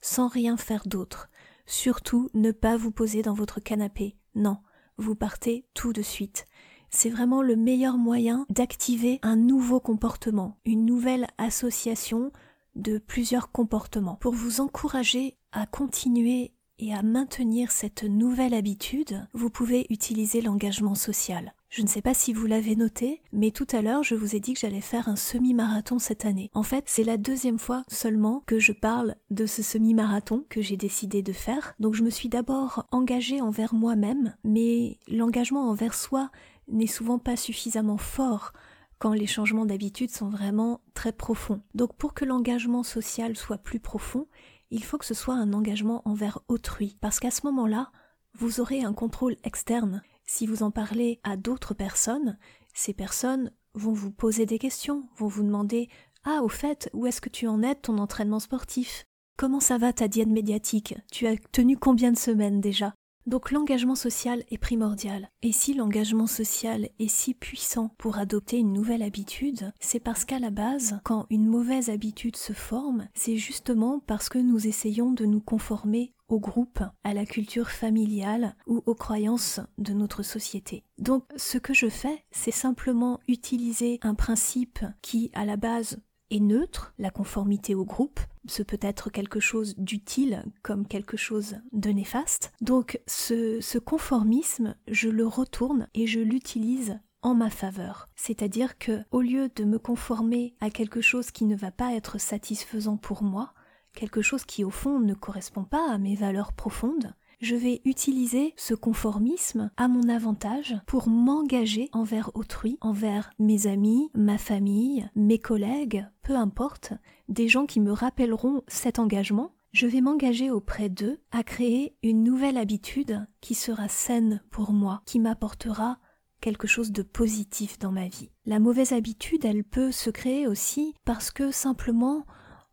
sans 0.00 0.28
rien 0.28 0.56
faire 0.56 0.86
d'autre. 0.86 1.28
Surtout 1.66 2.30
ne 2.34 2.52
pas 2.52 2.76
vous 2.76 2.92
poser 2.92 3.22
dans 3.22 3.34
votre 3.34 3.60
canapé. 3.60 4.16
Non, 4.34 4.58
vous 4.96 5.16
partez 5.16 5.66
tout 5.74 5.92
de 5.92 6.02
suite 6.02 6.46
c'est 6.90 7.10
vraiment 7.10 7.42
le 7.42 7.56
meilleur 7.56 7.96
moyen 7.96 8.46
d'activer 8.50 9.18
un 9.22 9.36
nouveau 9.36 9.80
comportement, 9.80 10.58
une 10.64 10.84
nouvelle 10.84 11.26
association 11.38 12.32
de 12.76 12.98
plusieurs 12.98 13.50
comportements. 13.50 14.16
Pour 14.16 14.34
vous 14.34 14.60
encourager 14.60 15.36
à 15.52 15.66
continuer 15.66 16.52
et 16.78 16.94
à 16.94 17.02
maintenir 17.02 17.72
cette 17.72 18.04
nouvelle 18.04 18.54
habitude, 18.54 19.26
vous 19.34 19.50
pouvez 19.50 19.86
utiliser 19.90 20.40
l'engagement 20.40 20.94
social. 20.94 21.52
Je 21.68 21.82
ne 21.82 21.86
sais 21.86 22.02
pas 22.02 22.14
si 22.14 22.32
vous 22.32 22.46
l'avez 22.46 22.74
noté, 22.74 23.22
mais 23.32 23.52
tout 23.52 23.66
à 23.70 23.80
l'heure 23.80 24.02
je 24.02 24.16
vous 24.16 24.34
ai 24.34 24.40
dit 24.40 24.54
que 24.54 24.58
j'allais 24.58 24.80
faire 24.80 25.08
un 25.08 25.14
semi-marathon 25.14 26.00
cette 26.00 26.24
année. 26.24 26.50
En 26.52 26.64
fait, 26.64 26.84
c'est 26.86 27.04
la 27.04 27.16
deuxième 27.16 27.60
fois 27.60 27.84
seulement 27.86 28.42
que 28.46 28.58
je 28.58 28.72
parle 28.72 29.14
de 29.30 29.46
ce 29.46 29.62
semi-marathon 29.62 30.44
que 30.48 30.62
j'ai 30.62 30.76
décidé 30.76 31.22
de 31.22 31.32
faire. 31.32 31.74
Donc 31.78 31.94
je 31.94 32.02
me 32.02 32.10
suis 32.10 32.28
d'abord 32.28 32.86
engagée 32.90 33.40
envers 33.40 33.72
moi-même, 33.74 34.34
mais 34.42 34.98
l'engagement 35.06 35.68
envers 35.68 35.94
soi 35.94 36.30
n'est 36.68 36.86
souvent 36.86 37.18
pas 37.18 37.36
suffisamment 37.36 37.98
fort 37.98 38.52
quand 38.98 39.12
les 39.12 39.26
changements 39.26 39.66
d'habitude 39.66 40.10
sont 40.10 40.28
vraiment 40.28 40.82
très 40.94 41.12
profonds. 41.12 41.62
Donc 41.74 41.94
pour 41.94 42.14
que 42.14 42.24
l'engagement 42.24 42.82
social 42.82 43.36
soit 43.36 43.58
plus 43.58 43.80
profond, 43.80 44.26
il 44.70 44.84
faut 44.84 44.98
que 44.98 45.06
ce 45.06 45.14
soit 45.14 45.34
un 45.34 45.52
engagement 45.52 46.02
envers 46.04 46.40
autrui, 46.48 46.96
parce 47.00 47.18
qu'à 47.18 47.30
ce 47.30 47.46
moment-là, 47.46 47.90
vous 48.34 48.60
aurez 48.60 48.82
un 48.82 48.92
contrôle 48.92 49.36
externe. 49.42 50.02
Si 50.26 50.46
vous 50.46 50.62
en 50.62 50.70
parlez 50.70 51.18
à 51.24 51.36
d'autres 51.36 51.74
personnes, 51.74 52.38
ces 52.74 52.92
personnes 52.92 53.50
vont 53.74 53.92
vous 53.92 54.12
poser 54.12 54.46
des 54.46 54.58
questions, 54.58 55.08
vont 55.16 55.28
vous 55.28 55.42
demander 55.42 55.88
Ah, 56.24 56.42
au 56.42 56.48
fait, 56.48 56.90
où 56.92 57.06
est-ce 57.06 57.20
que 57.20 57.30
tu 57.30 57.46
en 57.48 57.62
es 57.62 57.74
ton 57.74 57.98
entraînement 57.98 58.38
sportif? 58.38 59.04
Comment 59.36 59.60
ça 59.60 59.78
va 59.78 59.92
ta 59.92 60.06
diète 60.06 60.28
médiatique? 60.28 60.94
Tu 61.10 61.26
as 61.26 61.36
tenu 61.52 61.78
combien 61.78 62.12
de 62.12 62.18
semaines 62.18 62.60
déjà? 62.60 62.94
Donc 63.26 63.50
l'engagement 63.50 63.94
social 63.94 64.44
est 64.50 64.58
primordial. 64.58 65.30
Et 65.42 65.52
si 65.52 65.74
l'engagement 65.74 66.26
social 66.26 66.88
est 66.98 67.08
si 67.08 67.34
puissant 67.34 67.94
pour 67.98 68.18
adopter 68.18 68.58
une 68.58 68.72
nouvelle 68.72 69.02
habitude, 69.02 69.72
c'est 69.80 70.00
parce 70.00 70.24
qu'à 70.24 70.38
la 70.38 70.50
base, 70.50 71.00
quand 71.04 71.26
une 71.30 71.46
mauvaise 71.46 71.90
habitude 71.90 72.36
se 72.36 72.52
forme, 72.52 73.08
c'est 73.14 73.36
justement 73.36 74.00
parce 74.06 74.28
que 74.28 74.38
nous 74.38 74.66
essayons 74.66 75.12
de 75.12 75.26
nous 75.26 75.40
conformer 75.40 76.12
au 76.30 76.38
groupe, 76.38 76.80
à 77.02 77.12
la 77.12 77.26
culture 77.26 77.70
familiale 77.70 78.54
ou 78.66 78.82
aux 78.86 78.94
croyances 78.94 79.60
de 79.78 79.92
notre 79.92 80.22
société. 80.22 80.84
Donc 80.98 81.24
ce 81.36 81.58
que 81.58 81.74
je 81.74 81.88
fais, 81.88 82.24
c'est 82.30 82.52
simplement 82.52 83.18
utiliser 83.26 83.98
un 84.02 84.14
principe 84.14 84.78
qui, 85.02 85.30
à 85.34 85.44
la 85.44 85.56
base, 85.56 86.00
neutre, 86.38 86.94
la 86.98 87.10
conformité 87.10 87.74
au 87.74 87.84
groupe, 87.84 88.20
ce 88.46 88.62
peut 88.62 88.78
être 88.80 89.10
quelque 89.10 89.40
chose 89.40 89.74
d'utile 89.76 90.44
comme 90.62 90.86
quelque 90.86 91.16
chose 91.16 91.56
de 91.72 91.90
néfaste. 91.90 92.52
Donc 92.60 93.00
ce, 93.08 93.60
ce 93.60 93.78
conformisme, 93.78 94.76
je 94.86 95.08
le 95.08 95.26
retourne 95.26 95.88
et 95.94 96.06
je 96.06 96.20
l'utilise 96.20 97.00
en 97.22 97.34
ma 97.34 97.50
faveur. 97.50 98.08
C'est-à-dire 98.14 98.78
que 98.78 99.02
au 99.10 99.20
lieu 99.20 99.50
de 99.56 99.64
me 99.64 99.78
conformer 99.78 100.54
à 100.60 100.70
quelque 100.70 101.00
chose 101.00 101.30
qui 101.30 101.44
ne 101.44 101.56
va 101.56 101.70
pas 101.70 101.94
être 101.94 102.18
satisfaisant 102.18 102.96
pour 102.96 103.22
moi, 103.22 103.52
quelque 103.92 104.22
chose 104.22 104.44
qui 104.44 104.64
au 104.64 104.70
fond 104.70 105.00
ne 105.00 105.14
correspond 105.14 105.64
pas 105.64 105.90
à 105.90 105.98
mes 105.98 106.14
valeurs 106.14 106.52
profondes, 106.52 107.14
je 107.40 107.56
vais 107.56 107.80
utiliser 107.84 108.54
ce 108.56 108.74
conformisme 108.74 109.70
à 109.76 109.88
mon 109.88 110.08
avantage 110.08 110.76
pour 110.86 111.08
m'engager 111.08 111.88
envers 111.92 112.30
autrui, 112.34 112.78
envers 112.80 113.30
mes 113.38 113.66
amis, 113.66 114.10
ma 114.14 114.38
famille, 114.38 115.08
mes 115.14 115.38
collègues, 115.38 116.06
peu 116.22 116.36
importe, 116.36 116.92
des 117.28 117.48
gens 117.48 117.66
qui 117.66 117.80
me 117.80 117.92
rappelleront 117.92 118.62
cet 118.68 118.98
engagement, 118.98 119.54
je 119.72 119.86
vais 119.86 120.00
m'engager 120.00 120.50
auprès 120.50 120.88
d'eux 120.88 121.20
à 121.30 121.42
créer 121.42 121.96
une 122.02 122.24
nouvelle 122.24 122.58
habitude 122.58 123.26
qui 123.40 123.54
sera 123.54 123.88
saine 123.88 124.42
pour 124.50 124.72
moi, 124.72 125.02
qui 125.06 125.18
m'apportera 125.18 125.98
quelque 126.40 126.66
chose 126.66 126.92
de 126.92 127.02
positif 127.02 127.78
dans 127.78 127.92
ma 127.92 128.08
vie. 128.08 128.30
La 128.46 128.58
mauvaise 128.58 128.92
habitude, 128.92 129.44
elle 129.44 129.64
peut 129.64 129.92
se 129.92 130.10
créer 130.10 130.46
aussi 130.46 130.94
parce 131.04 131.30
que 131.30 131.50
simplement 131.50 132.26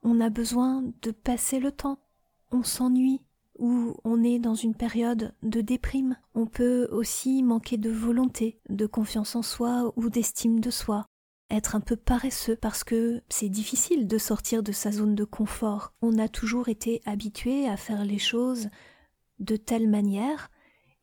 on 0.04 0.20
a 0.22 0.30
besoin 0.30 0.84
de 1.02 1.12
passer 1.12 1.60
le 1.60 1.72
temps, 1.72 2.00
on 2.52 2.64
s'ennuie, 2.64 3.22
ou 3.58 3.96
on 4.04 4.24
est 4.24 4.40
dans 4.40 4.56
une 4.56 4.76
période 4.76 5.34
de 5.44 5.62
déprime. 5.62 6.18
On 6.36 6.46
peut 6.46 6.88
aussi 6.92 7.44
manquer 7.44 7.78
de 7.78 7.90
volonté, 7.90 8.60
de 8.70 8.86
confiance 8.86 9.36
en 9.36 9.42
soi 9.42 9.94
ou 9.96 10.10
d'estime 10.10 10.60
de 10.60 10.70
soi. 10.70 11.06
Être 11.50 11.76
un 11.76 11.80
peu 11.80 11.96
paresseux 11.96 12.58
parce 12.58 12.84
que 12.84 13.22
c'est 13.30 13.50
difficile 13.50 14.08
de 14.08 14.18
sortir 14.18 14.64
de 14.64 14.72
sa 14.72 14.92
zone 14.92 15.16
de 15.16 15.24
confort. 15.24 15.94
On 16.02 16.18
a 16.20 16.28
toujours 16.28 16.68
été 16.68 17.02
habitué 17.06 17.68
à 17.68 17.78
faire 17.78 18.04
les 18.04 18.20
choses 18.20 18.70
de 19.40 19.56
telle 19.56 19.88
manière 19.88 20.52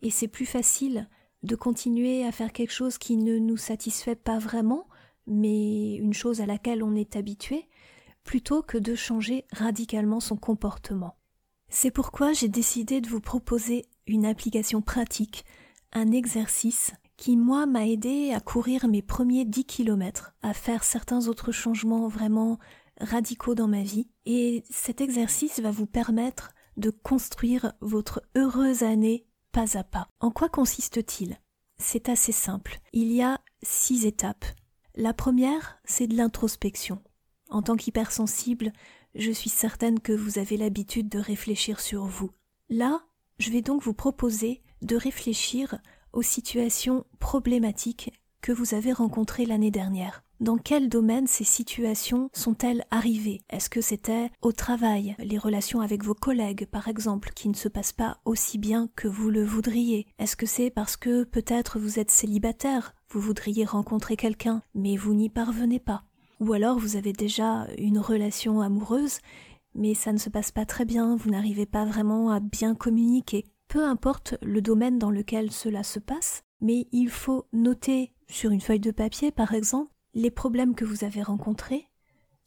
et 0.02 0.10
c'est 0.10 0.28
plus 0.28 0.46
facile 0.46 1.08
de 1.44 1.56
continuer 1.56 2.24
à 2.24 2.32
faire 2.32 2.52
quelque 2.52 2.72
chose 2.72 2.98
qui 2.98 3.16
ne 3.16 3.38
nous 3.38 3.56
satisfait 3.56 4.16
pas 4.16 4.38
vraiment, 4.38 4.86
mais 5.26 5.94
une 5.96 6.14
chose 6.14 6.40
à 6.40 6.46
laquelle 6.46 6.82
on 6.82 6.94
est 6.94 7.16
habitué, 7.16 7.68
plutôt 8.22 8.62
que 8.62 8.78
de 8.78 8.94
changer 8.94 9.44
radicalement 9.52 10.20
son 10.20 10.36
comportement. 10.36 11.16
C'est 11.68 11.90
pourquoi 11.90 12.32
j'ai 12.32 12.48
décidé 12.48 13.00
de 13.00 13.08
vous 13.08 13.20
proposer 13.20 13.86
une 14.06 14.26
application 14.26 14.82
pratique, 14.82 15.44
un 15.92 16.12
exercice 16.12 16.92
qui, 17.16 17.36
moi, 17.36 17.66
m'a 17.66 17.86
aidé 17.86 18.32
à 18.32 18.40
courir 18.40 18.88
mes 18.88 19.02
premiers 19.02 19.44
10 19.44 19.64
kilomètres, 19.64 20.34
à 20.42 20.52
faire 20.52 20.84
certains 20.84 21.28
autres 21.28 21.52
changements 21.52 22.08
vraiment 22.08 22.58
radicaux 23.00 23.54
dans 23.54 23.68
ma 23.68 23.82
vie. 23.82 24.08
Et 24.26 24.64
cet 24.70 25.00
exercice 25.00 25.60
va 25.60 25.70
vous 25.70 25.86
permettre 25.86 26.52
de 26.76 26.90
construire 26.90 27.72
votre 27.80 28.22
heureuse 28.36 28.82
année 28.82 29.26
pas 29.52 29.78
à 29.78 29.84
pas. 29.84 30.08
En 30.20 30.30
quoi 30.30 30.48
consiste-t-il? 30.48 31.38
C'est 31.78 32.08
assez 32.08 32.32
simple. 32.32 32.80
Il 32.92 33.12
y 33.12 33.22
a 33.22 33.40
six 33.62 34.04
étapes. 34.04 34.44
La 34.96 35.14
première, 35.14 35.78
c'est 35.84 36.06
de 36.06 36.16
l'introspection. 36.16 37.02
En 37.50 37.62
tant 37.62 37.76
qu'hypersensible, 37.76 38.72
je 39.14 39.30
suis 39.30 39.50
certaine 39.50 40.00
que 40.00 40.12
vous 40.12 40.38
avez 40.38 40.56
l'habitude 40.56 41.08
de 41.08 41.18
réfléchir 41.18 41.80
sur 41.80 42.04
vous. 42.06 42.30
Là, 42.68 43.02
je 43.38 43.50
vais 43.50 43.62
donc 43.62 43.82
vous 43.82 43.94
proposer 43.94 44.62
de 44.82 44.96
réfléchir 44.96 45.78
aux 46.12 46.22
situations 46.22 47.04
problématiques 47.18 48.12
que 48.40 48.52
vous 48.52 48.74
avez 48.74 48.92
rencontrées 48.92 49.46
l'année 49.46 49.70
dernière. 49.70 50.22
Dans 50.40 50.58
quel 50.58 50.88
domaine 50.88 51.26
ces 51.26 51.44
situations 51.44 52.28
sont-elles 52.32 52.84
arrivées? 52.90 53.40
Est-ce 53.48 53.70
que 53.70 53.80
c'était 53.80 54.30
au 54.42 54.52
travail, 54.52 55.14
les 55.18 55.38
relations 55.38 55.80
avec 55.80 56.04
vos 56.04 56.14
collègues 56.14 56.66
par 56.66 56.88
exemple, 56.88 57.30
qui 57.34 57.48
ne 57.48 57.54
se 57.54 57.68
passent 57.68 57.92
pas 57.92 58.18
aussi 58.24 58.58
bien 58.58 58.88
que 58.96 59.08
vous 59.08 59.30
le 59.30 59.44
voudriez? 59.44 60.06
Est-ce 60.18 60.36
que 60.36 60.46
c'est 60.46 60.70
parce 60.70 60.96
que 60.96 61.24
peut-être 61.24 61.78
vous 61.78 61.98
êtes 61.98 62.10
célibataire, 62.10 62.94
vous 63.08 63.20
voudriez 63.20 63.64
rencontrer 63.64 64.16
quelqu'un, 64.16 64.62
mais 64.74 64.96
vous 64.96 65.14
n'y 65.14 65.30
parvenez 65.30 65.80
pas? 65.80 66.04
Ou 66.40 66.52
alors 66.52 66.78
vous 66.78 66.96
avez 66.96 67.12
déjà 67.12 67.66
une 67.78 67.98
relation 67.98 68.60
amoureuse, 68.60 69.18
mais 69.74 69.94
ça 69.94 70.12
ne 70.12 70.18
se 70.18 70.30
passe 70.30 70.52
pas 70.52 70.66
très 70.66 70.84
bien, 70.84 71.16
vous 71.16 71.30
n'arrivez 71.30 71.66
pas 71.66 71.84
vraiment 71.84 72.30
à 72.30 72.40
bien 72.40 72.74
communiquer. 72.74 73.44
Peu 73.68 73.84
importe 73.84 74.36
le 74.42 74.62
domaine 74.62 74.98
dans 74.98 75.10
lequel 75.10 75.50
cela 75.50 75.82
se 75.82 75.98
passe, 75.98 76.44
mais 76.60 76.86
il 76.92 77.08
faut 77.08 77.46
noter 77.52 78.12
sur 78.28 78.50
une 78.50 78.60
feuille 78.60 78.80
de 78.80 78.90
papier, 78.90 79.30
par 79.30 79.54
exemple, 79.54 79.92
les 80.14 80.30
problèmes 80.30 80.74
que 80.74 80.84
vous 80.84 81.04
avez 81.04 81.22
rencontrés. 81.22 81.88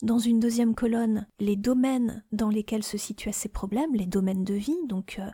Dans 0.03 0.19
une 0.19 0.39
deuxième 0.39 0.75
colonne, 0.75 1.27
les 1.39 1.55
domaines 1.55 2.23
dans 2.31 2.49
lesquels 2.49 2.83
se 2.83 2.97
situent 2.97 3.33
ces 3.33 3.49
problèmes, 3.49 3.95
les 3.95 4.05
domaines 4.05 4.43
de 4.43 4.53
vie, 4.53 4.77
donc 4.87 5.17
euh, 5.19 5.29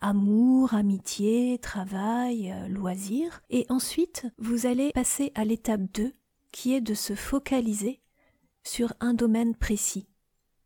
amour, 0.00 0.74
amitié, 0.74 1.58
travail, 1.58 2.52
euh, 2.52 2.68
loisirs. 2.68 3.42
Et 3.50 3.66
ensuite, 3.70 4.26
vous 4.38 4.66
allez 4.66 4.92
passer 4.92 5.32
à 5.34 5.44
l'étape 5.44 5.82
2, 5.94 6.12
qui 6.54 6.72
est 6.72 6.80
de 6.80 6.94
se 6.94 7.16
focaliser 7.16 8.00
sur 8.62 8.94
un 9.00 9.12
domaine 9.12 9.56
précis, 9.56 10.06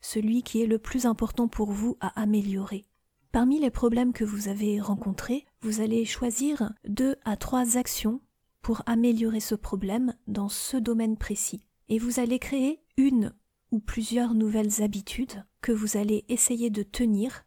celui 0.03 0.43
qui 0.43 0.61
est 0.61 0.67
le 0.67 0.79
plus 0.79 1.07
important 1.07 1.49
pour 1.49 1.73
vous 1.73 1.97
à 2.01 2.09
améliorer. 2.21 2.85
Parmi 3.33 3.59
les 3.59 3.71
problèmes 3.71 4.13
que 4.13 4.25
vous 4.25 4.49
avez 4.49 4.81
rencontrés, 4.81 5.47
vous 5.63 5.81
allez 5.81 6.05
choisir 6.05 6.75
deux 6.87 7.17
à 7.25 7.39
trois 7.39 7.79
actions 7.79 8.21
pour 8.61 8.83
améliorer 8.85 9.41
ce 9.41 9.55
problème 9.55 10.15
dans 10.27 10.51
ce 10.51 10.77
domaine 10.77 11.17
précis. 11.17 11.65
Et 11.89 11.99
vous 11.99 12.21
allez 12.21 12.39
créer 12.39 12.83
une 12.99 13.35
ou 13.71 13.81
plusieurs 13.81 14.35
nouvelles 14.35 14.83
habitudes 14.83 15.47
que 15.63 15.73
vous 15.73 15.97
allez 15.97 16.27
essayer 16.29 16.69
de 16.69 16.83
tenir 16.83 17.47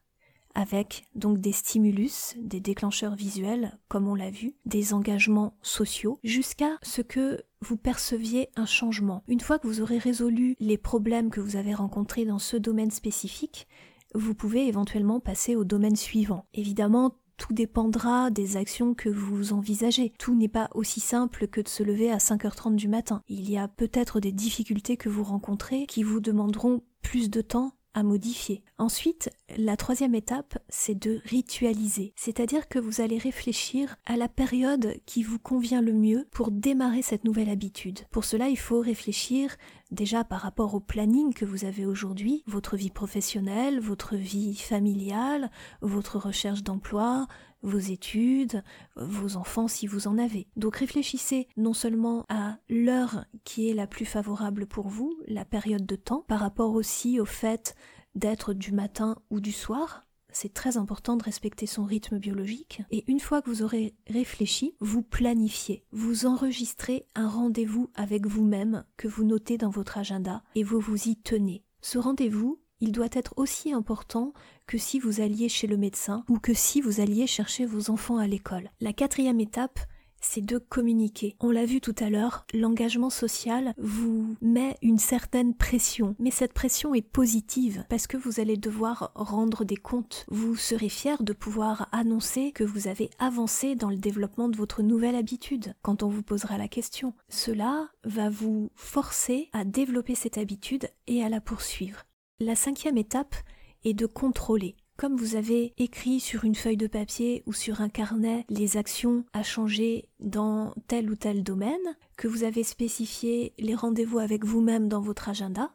avec 0.56 1.06
donc 1.14 1.38
des 1.38 1.52
stimulus, 1.52 2.36
des 2.38 2.60
déclencheurs 2.60 3.16
visuels, 3.16 3.78
comme 3.88 4.08
on 4.08 4.16
l'a 4.16 4.32
vu, 4.32 4.56
des 4.66 4.96
engagements 4.96 5.56
sociaux, 5.62 6.20
jusqu'à 6.24 6.80
ce 6.82 7.02
que 7.02 7.44
vous 7.62 7.78
perceviez 7.78 8.50
un 8.56 8.66
changement. 8.66 9.24
Une 9.28 9.40
fois 9.40 9.60
que 9.60 9.68
vous 9.68 9.82
aurez 9.82 9.98
résolu 9.98 10.56
les 10.60 10.78
problèmes 10.78 11.30
que 11.30 11.40
vous 11.40 11.56
avez 11.56 11.74
rencontrés 11.74 12.26
dans 12.26 12.40
ce 12.40 12.58
domaine 12.58 12.92
spécifique, 12.92 13.68
vous 14.14 14.34
pouvez 14.34 14.68
éventuellement 14.68 15.20
passer 15.20 15.56
au 15.56 15.64
domaine 15.64 15.96
suivant. 15.96 16.46
Évidemment, 16.54 17.16
tout 17.38 17.54
dépendra 17.54 18.30
des 18.30 18.58
actions 18.58 18.94
que 18.94 19.10
vous 19.10 19.54
envisagez. 19.54 20.14
Tout 20.20 20.36
n'est 20.36 20.48
pas 20.48 20.70
aussi 20.76 21.00
simple 21.00 21.48
que 21.48 21.62
de 21.62 21.68
se 21.68 21.82
lever 21.82 22.12
à 22.12 22.18
5h30 22.18 22.76
du 22.76 22.88
matin. 22.88 23.24
Il 23.28 23.50
y 23.50 23.58
a 23.58 23.68
peut-être 23.68 24.20
des 24.20 24.32
difficultés 24.32 24.98
que 24.98 25.10
vous 25.10 25.24
rencontrez 25.24 25.88
qui 25.88 26.04
vous 26.04 26.20
demanderont 26.20 26.84
plus 27.02 27.30
de 27.30 27.42
temps 27.42 27.74
modifier. 28.04 28.64
Ensuite, 28.78 29.30
la 29.58 29.78
troisième 29.78 30.16
étape, 30.16 30.58
c'est 30.70 30.98
de 30.98 31.22
ritualiser, 31.26 32.14
c'est-à-dire 32.16 32.68
que 32.68 32.80
vous 32.80 33.02
allez 33.02 33.18
réfléchir 33.18 33.96
à 34.06 34.18
la 34.18 34.28
période 34.28 34.96
qui 35.06 35.24
vous 35.24 35.40
convient 35.40 35.82
le 35.82 35.94
mieux 35.94 36.28
pour 36.32 36.52
démarrer 36.52 37.02
cette 37.02 37.26
nouvelle 37.26 37.50
habitude. 37.50 38.00
Pour 38.12 38.26
cela, 38.26 38.50
il 38.50 38.58
faut 38.58 38.80
réfléchir 38.80 39.56
déjà 39.92 40.24
par 40.24 40.42
rapport 40.42 40.74
au 40.74 40.80
planning 40.80 41.34
que 41.34 41.46
vous 41.46 41.66
avez 41.66 41.86
aujourd'hui, 41.86 42.44
votre 42.48 42.78
vie 42.78 42.90
professionnelle, 42.90 43.80
votre 43.80 44.16
vie 44.16 44.56
familiale, 44.56 45.52
votre 45.82 46.18
recherche 46.18 46.64
d'emploi, 46.64 47.28
vos 47.62 47.80
études, 47.80 48.64
vos 48.96 49.38
enfants 49.38 49.68
si 49.68 49.88
vous 49.88 50.08
en 50.08 50.18
avez. 50.18 50.48
Donc 50.56 50.78
réfléchissez 50.78 51.48
non 51.58 51.74
seulement 51.74 52.26
à 52.30 52.58
l'heure 52.70 53.26
qui 53.44 53.70
est 53.70 53.74
la 53.74 53.88
plus 53.88 54.06
favorable 54.06 54.66
pour 54.68 54.88
vous, 54.88 55.18
la 55.28 55.46
période 55.46 55.86
de 55.86 55.96
temps, 55.96 56.26
par 56.28 56.40
rapport 56.40 56.74
aussi 56.74 57.20
au 57.20 57.26
fait 57.26 57.76
d'être 58.16 58.54
du 58.54 58.72
matin 58.72 59.18
ou 59.30 59.40
du 59.40 59.52
soir, 59.52 60.06
c'est 60.34 60.54
très 60.54 60.78
important 60.78 61.18
de 61.18 61.24
respecter 61.24 61.66
son 61.66 61.84
rythme 61.84 62.18
biologique. 62.18 62.82
Et 62.90 63.04
une 63.08 63.20
fois 63.20 63.42
que 63.42 63.50
vous 63.50 63.64
aurez 63.64 63.94
réfléchi, 64.08 64.76
vous 64.80 65.04
planifiez. 65.04 65.84
Vous 65.92 66.26
enregistrez 66.26 67.06
un 67.16 67.28
rendez-vous 67.28 67.90
avec 67.96 68.26
vous-même 68.26 68.86
que 68.98 69.08
vous 69.08 69.26
notez 69.26 69.58
dans 69.58 69.70
votre 69.70 69.98
agenda 69.98 70.44
et 70.56 70.64
vous 70.64 70.80
vous 70.80 71.10
y 71.10 71.18
tenez. 71.18 71.64
Ce 71.82 71.98
rendez-vous, 71.98 72.62
il 72.82 72.92
doit 72.92 73.08
être 73.14 73.34
aussi 73.38 73.72
important 73.72 74.34
que 74.68 74.78
si 74.78 75.00
vous 75.00 75.22
alliez 75.22 75.50
chez 75.50 75.68
le 75.68 75.78
médecin 75.78 76.24
ou 76.30 76.40
que 76.40 76.54
si 76.54 76.82
vous 76.82 77.00
alliez 77.00 77.28
chercher 77.28 77.66
vos 77.66 77.90
enfants 77.90 78.18
à 78.18 78.28
l'école. 78.28 78.72
La 78.82 78.94
quatrième 78.94 79.40
étape, 79.40 79.80
c'est 80.22 80.46
de 80.46 80.58
communiquer. 80.58 81.36
On 81.40 81.50
l'a 81.50 81.66
vu 81.66 81.82
tout 81.82 81.96
à 82.00 82.10
l'heure, 82.10 82.46
l'engagement 82.54 83.10
social 83.10 83.74
vous 83.78 84.36
met 84.42 84.78
une 84.82 85.00
certaine 85.00 85.56
pression, 85.56 86.16
mais 86.20 86.32
cette 86.32 86.54
pression 86.54 86.94
est 86.94 87.02
positive 87.02 87.84
parce 87.90 88.08
que 88.08 88.18
vous 88.18 88.40
allez 88.40 88.56
devoir 88.56 89.12
rendre 89.16 89.66
des 89.66 89.76
comptes. 89.76 90.26
Vous 90.30 90.56
serez 90.56 90.90
fier 90.90 91.22
de 91.24 91.34
pouvoir 91.34 91.90
annoncer 91.92 92.52
que 92.52 92.64
vous 92.64 92.88
avez 92.88 93.10
avancé 93.20 93.76
dans 93.76 93.90
le 93.90 93.98
développement 93.98 94.48
de 94.48 94.58
votre 94.58 94.84
nouvelle 94.84 95.16
habitude 95.16 95.74
quand 95.82 96.04
on 96.04 96.08
vous 96.08 96.24
posera 96.24 96.58
la 96.58 96.68
question. 96.68 97.14
Cela 97.30 97.90
va 98.04 98.30
vous 98.30 98.72
forcer 98.76 99.50
à 99.54 99.66
développer 99.66 100.16
cette 100.16 100.38
habitude 100.38 100.88
et 101.08 101.24
à 101.24 101.30
la 101.30 101.42
poursuivre. 101.42 102.04
La 102.42 102.56
cinquième 102.56 102.98
étape 102.98 103.36
est 103.84 103.94
de 103.94 104.08
contrôler. 104.08 104.76
Comme 104.98 105.16
vous 105.16 105.36
avez 105.36 105.76
écrit 105.78 106.20
sur 106.20 106.44
une 106.44 106.56
feuille 106.56 106.76
de 106.76 106.88
papier 106.88 107.44
ou 107.46 107.54
sur 107.54 107.82
un 107.82 107.90
carnet 107.90 108.48
les 108.50 108.78
actions 108.78 109.26
à 109.32 109.44
changer 109.44 110.10
dans 110.20 110.74
tel 110.88 111.12
ou 111.12 111.16
tel 111.16 111.44
domaine, 111.44 111.78
que 112.18 112.28
vous 112.28 112.44
avez 112.44 112.64
spécifié 112.64 113.54
les 113.60 113.76
rendez-vous 113.76 114.18
avec 114.18 114.44
vous-même 114.44 114.88
dans 114.88 115.02
votre 115.02 115.30
agenda, 115.30 115.72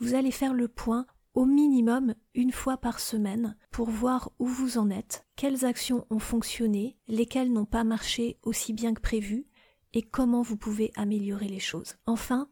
vous 0.00 0.14
allez 0.14 0.32
faire 0.32 0.52
le 0.52 0.66
point 0.66 1.06
au 1.34 1.44
minimum 1.44 2.16
une 2.34 2.50
fois 2.50 2.76
par 2.76 2.98
semaine 2.98 3.56
pour 3.70 3.88
voir 3.88 4.32
où 4.40 4.46
vous 4.46 4.78
en 4.78 4.90
êtes, 4.90 5.24
quelles 5.36 5.64
actions 5.64 6.06
ont 6.10 6.18
fonctionné, 6.18 6.96
lesquelles 7.06 7.52
n'ont 7.52 7.66
pas 7.66 7.84
marché 7.84 8.36
aussi 8.42 8.72
bien 8.72 8.94
que 8.94 9.00
prévu, 9.00 9.46
et 9.94 10.02
comment 10.02 10.42
vous 10.42 10.56
pouvez 10.56 10.90
améliorer 10.96 11.46
les 11.46 11.60
choses. 11.60 11.94
Enfin, 12.04 12.48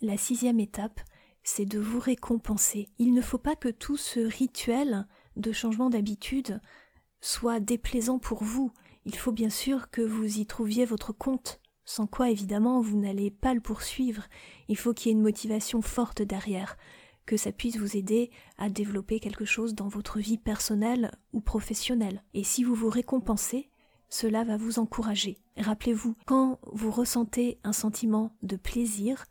la 0.00 0.16
sixième 0.16 0.58
étape, 0.58 1.00
c'est 1.44 1.66
de 1.66 1.78
vous 1.78 2.00
récompenser. 2.00 2.88
Il 2.98 3.12
ne 3.12 3.20
faut 3.20 3.38
pas 3.38 3.54
que 3.54 3.68
tout 3.68 3.98
ce 3.98 4.20
rituel 4.20 5.06
de 5.36 5.52
changement 5.52 5.90
d'habitude 5.90 6.60
soit 7.20 7.60
déplaisant 7.60 8.18
pour 8.18 8.42
vous. 8.42 8.72
Il 9.04 9.14
faut 9.14 9.32
bien 9.32 9.50
sûr 9.50 9.90
que 9.90 10.00
vous 10.00 10.38
y 10.38 10.46
trouviez 10.46 10.86
votre 10.86 11.12
compte, 11.12 11.60
sans 11.84 12.06
quoi 12.06 12.30
évidemment 12.30 12.80
vous 12.80 12.98
n'allez 12.98 13.30
pas 13.30 13.54
le 13.54 13.60
poursuivre. 13.60 14.24
Il 14.68 14.78
faut 14.78 14.94
qu'il 14.94 15.08
y 15.08 15.10
ait 15.10 15.16
une 15.16 15.22
motivation 15.22 15.82
forte 15.82 16.22
derrière, 16.22 16.76
que 17.26 17.36
ça 17.36 17.52
puisse 17.52 17.76
vous 17.76 17.96
aider 17.96 18.30
à 18.56 18.70
développer 18.70 19.20
quelque 19.20 19.44
chose 19.44 19.74
dans 19.74 19.88
votre 19.88 20.18
vie 20.18 20.38
personnelle 20.38 21.12
ou 21.32 21.40
professionnelle. 21.40 22.22
Et 22.32 22.44
si 22.44 22.64
vous 22.64 22.74
vous 22.74 22.90
récompensez, 22.90 23.68
cela 24.08 24.44
va 24.44 24.56
vous 24.56 24.78
encourager. 24.78 25.38
Rappelez-vous, 25.58 26.14
quand 26.26 26.58
vous 26.72 26.90
ressentez 26.90 27.58
un 27.64 27.72
sentiment 27.72 28.34
de 28.42 28.56
plaisir, 28.56 29.24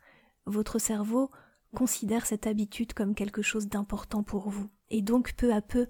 votre 0.46 0.78
cerveau 0.78 1.30
considère 1.74 2.24
cette 2.24 2.46
habitude 2.46 2.94
comme 2.94 3.14
quelque 3.14 3.42
chose 3.42 3.68
d'important 3.68 4.22
pour 4.22 4.48
vous. 4.48 4.70
Et 4.88 5.02
donc 5.02 5.34
peu 5.34 5.52
à 5.52 5.60
peu, 5.60 5.88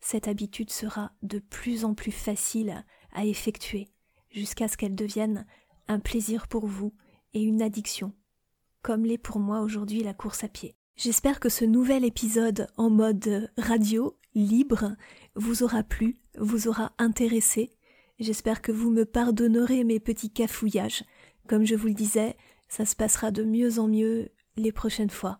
cette 0.00 0.28
habitude 0.28 0.70
sera 0.70 1.12
de 1.22 1.38
plus 1.38 1.84
en 1.84 1.94
plus 1.94 2.12
facile 2.12 2.84
à 3.12 3.24
effectuer, 3.24 3.88
jusqu'à 4.30 4.68
ce 4.68 4.76
qu'elle 4.76 4.94
devienne 4.94 5.46
un 5.86 6.00
plaisir 6.00 6.48
pour 6.48 6.66
vous 6.66 6.92
et 7.34 7.42
une 7.42 7.62
addiction, 7.62 8.12
comme 8.82 9.04
l'est 9.04 9.18
pour 9.18 9.38
moi 9.38 9.60
aujourd'hui 9.60 10.02
la 10.02 10.14
course 10.14 10.44
à 10.44 10.48
pied. 10.48 10.76
J'espère 10.96 11.40
que 11.40 11.48
ce 11.48 11.64
nouvel 11.64 12.04
épisode 12.04 12.66
en 12.76 12.90
mode 12.90 13.52
radio, 13.56 14.18
libre, 14.34 14.96
vous 15.36 15.62
aura 15.62 15.82
plu, 15.82 16.16
vous 16.36 16.66
aura 16.66 16.92
intéressé. 16.98 17.70
J'espère 18.18 18.62
que 18.62 18.72
vous 18.72 18.90
me 18.90 19.04
pardonnerez 19.04 19.84
mes 19.84 20.00
petits 20.00 20.30
cafouillages. 20.30 21.04
Comme 21.46 21.64
je 21.64 21.76
vous 21.76 21.86
le 21.86 21.94
disais, 21.94 22.36
ça 22.68 22.84
se 22.84 22.96
passera 22.96 23.30
de 23.30 23.44
mieux 23.44 23.78
en 23.78 23.86
mieux 23.86 24.30
les 24.58 24.72
prochaines 24.72 25.10
fois 25.10 25.38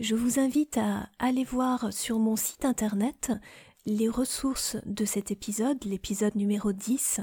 je 0.00 0.14
vous 0.14 0.40
invite 0.40 0.78
à 0.78 1.10
aller 1.18 1.44
voir 1.44 1.92
sur 1.92 2.18
mon 2.18 2.34
site 2.34 2.64
internet 2.64 3.32
les 3.84 4.08
ressources 4.08 4.78
de 4.86 5.04
cet 5.04 5.30
épisode, 5.30 5.84
l'épisode 5.84 6.34
numéro 6.36 6.72
10, 6.72 7.20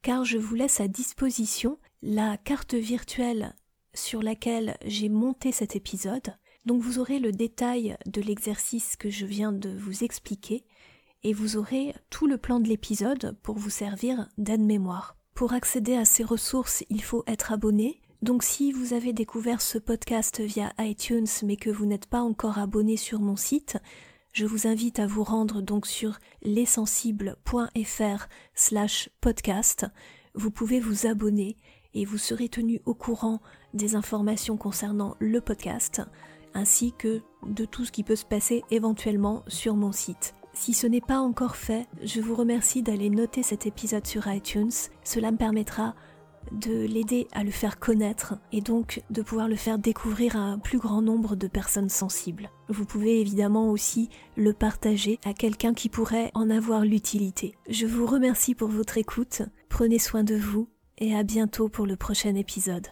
car 0.00 0.24
je 0.24 0.38
vous 0.38 0.54
laisse 0.54 0.80
à 0.80 0.88
disposition 0.88 1.78
la 2.00 2.38
carte 2.38 2.72
virtuelle 2.72 3.54
sur 3.92 4.22
laquelle 4.22 4.78
j'ai 4.86 5.10
monté 5.10 5.52
cet 5.52 5.76
épisode. 5.76 6.34
Donc 6.64 6.80
vous 6.80 6.98
aurez 6.98 7.18
le 7.18 7.32
détail 7.32 7.98
de 8.06 8.22
l'exercice 8.22 8.96
que 8.96 9.10
je 9.10 9.26
viens 9.26 9.52
de 9.52 9.76
vous 9.76 10.02
expliquer 10.02 10.64
et 11.22 11.34
vous 11.34 11.58
aurez 11.58 11.94
tout 12.08 12.26
le 12.26 12.38
plan 12.38 12.60
de 12.60 12.68
l'épisode 12.68 13.36
pour 13.42 13.58
vous 13.58 13.70
servir 13.70 14.26
d'aide-mémoire. 14.38 15.18
Pour 15.34 15.52
accéder 15.52 15.96
à 15.96 16.06
ces 16.06 16.24
ressources, 16.24 16.82
il 16.88 17.02
faut 17.02 17.24
être 17.26 17.52
abonné. 17.52 18.00
Donc 18.22 18.42
si 18.42 18.72
vous 18.72 18.92
avez 18.92 19.12
découvert 19.12 19.60
ce 19.60 19.78
podcast 19.78 20.40
via 20.40 20.72
iTunes 20.78 21.26
mais 21.44 21.56
que 21.56 21.70
vous 21.70 21.86
n'êtes 21.86 22.06
pas 22.06 22.20
encore 22.20 22.58
abonné 22.58 22.96
sur 22.96 23.20
mon 23.20 23.36
site, 23.36 23.78
je 24.32 24.46
vous 24.46 24.66
invite 24.66 24.98
à 24.98 25.06
vous 25.06 25.24
rendre 25.24 25.62
donc 25.62 25.86
sur 25.86 26.18
lessensibles.fr 26.42 28.26
slash 28.54 29.10
podcast. 29.20 29.86
Vous 30.34 30.50
pouvez 30.50 30.80
vous 30.80 31.06
abonner 31.06 31.56
et 31.94 32.04
vous 32.04 32.18
serez 32.18 32.48
tenu 32.48 32.80
au 32.84 32.94
courant 32.94 33.40
des 33.74 33.94
informations 33.94 34.56
concernant 34.56 35.16
le 35.18 35.40
podcast 35.40 36.02
ainsi 36.56 36.92
que 36.96 37.20
de 37.46 37.64
tout 37.64 37.84
ce 37.84 37.92
qui 37.92 38.02
peut 38.02 38.16
se 38.16 38.24
passer 38.24 38.64
éventuellement 38.70 39.44
sur 39.46 39.76
mon 39.76 39.92
site. 39.92 40.34
Si 40.54 40.72
ce 40.72 40.86
n'est 40.86 41.02
pas 41.02 41.18
encore 41.18 41.54
fait, 41.54 41.86
je 42.02 42.20
vous 42.20 42.34
remercie 42.34 42.82
d'aller 42.82 43.10
noter 43.10 43.42
cet 43.42 43.66
épisode 43.66 44.06
sur 44.06 44.26
iTunes. 44.26 44.72
Cela 45.04 45.30
me 45.30 45.36
permettra 45.36 45.94
de 46.52 46.86
l'aider 46.86 47.28
à 47.32 47.44
le 47.44 47.50
faire 47.50 47.78
connaître 47.78 48.34
et 48.52 48.60
donc 48.60 49.02
de 49.10 49.22
pouvoir 49.22 49.48
le 49.48 49.56
faire 49.56 49.78
découvrir 49.78 50.36
à 50.36 50.40
un 50.40 50.58
plus 50.58 50.78
grand 50.78 51.02
nombre 51.02 51.36
de 51.36 51.46
personnes 51.46 51.88
sensibles. 51.88 52.50
Vous 52.68 52.84
pouvez 52.84 53.20
évidemment 53.20 53.70
aussi 53.70 54.08
le 54.36 54.52
partager 54.52 55.18
à 55.24 55.32
quelqu'un 55.32 55.74
qui 55.74 55.88
pourrait 55.88 56.30
en 56.34 56.50
avoir 56.50 56.82
l'utilité. 56.82 57.54
Je 57.68 57.86
vous 57.86 58.06
remercie 58.06 58.54
pour 58.54 58.68
votre 58.68 58.98
écoute, 58.98 59.42
prenez 59.68 59.98
soin 59.98 60.24
de 60.24 60.36
vous 60.36 60.68
et 60.98 61.14
à 61.14 61.22
bientôt 61.22 61.68
pour 61.68 61.86
le 61.86 61.96
prochain 61.96 62.34
épisode. 62.34 62.88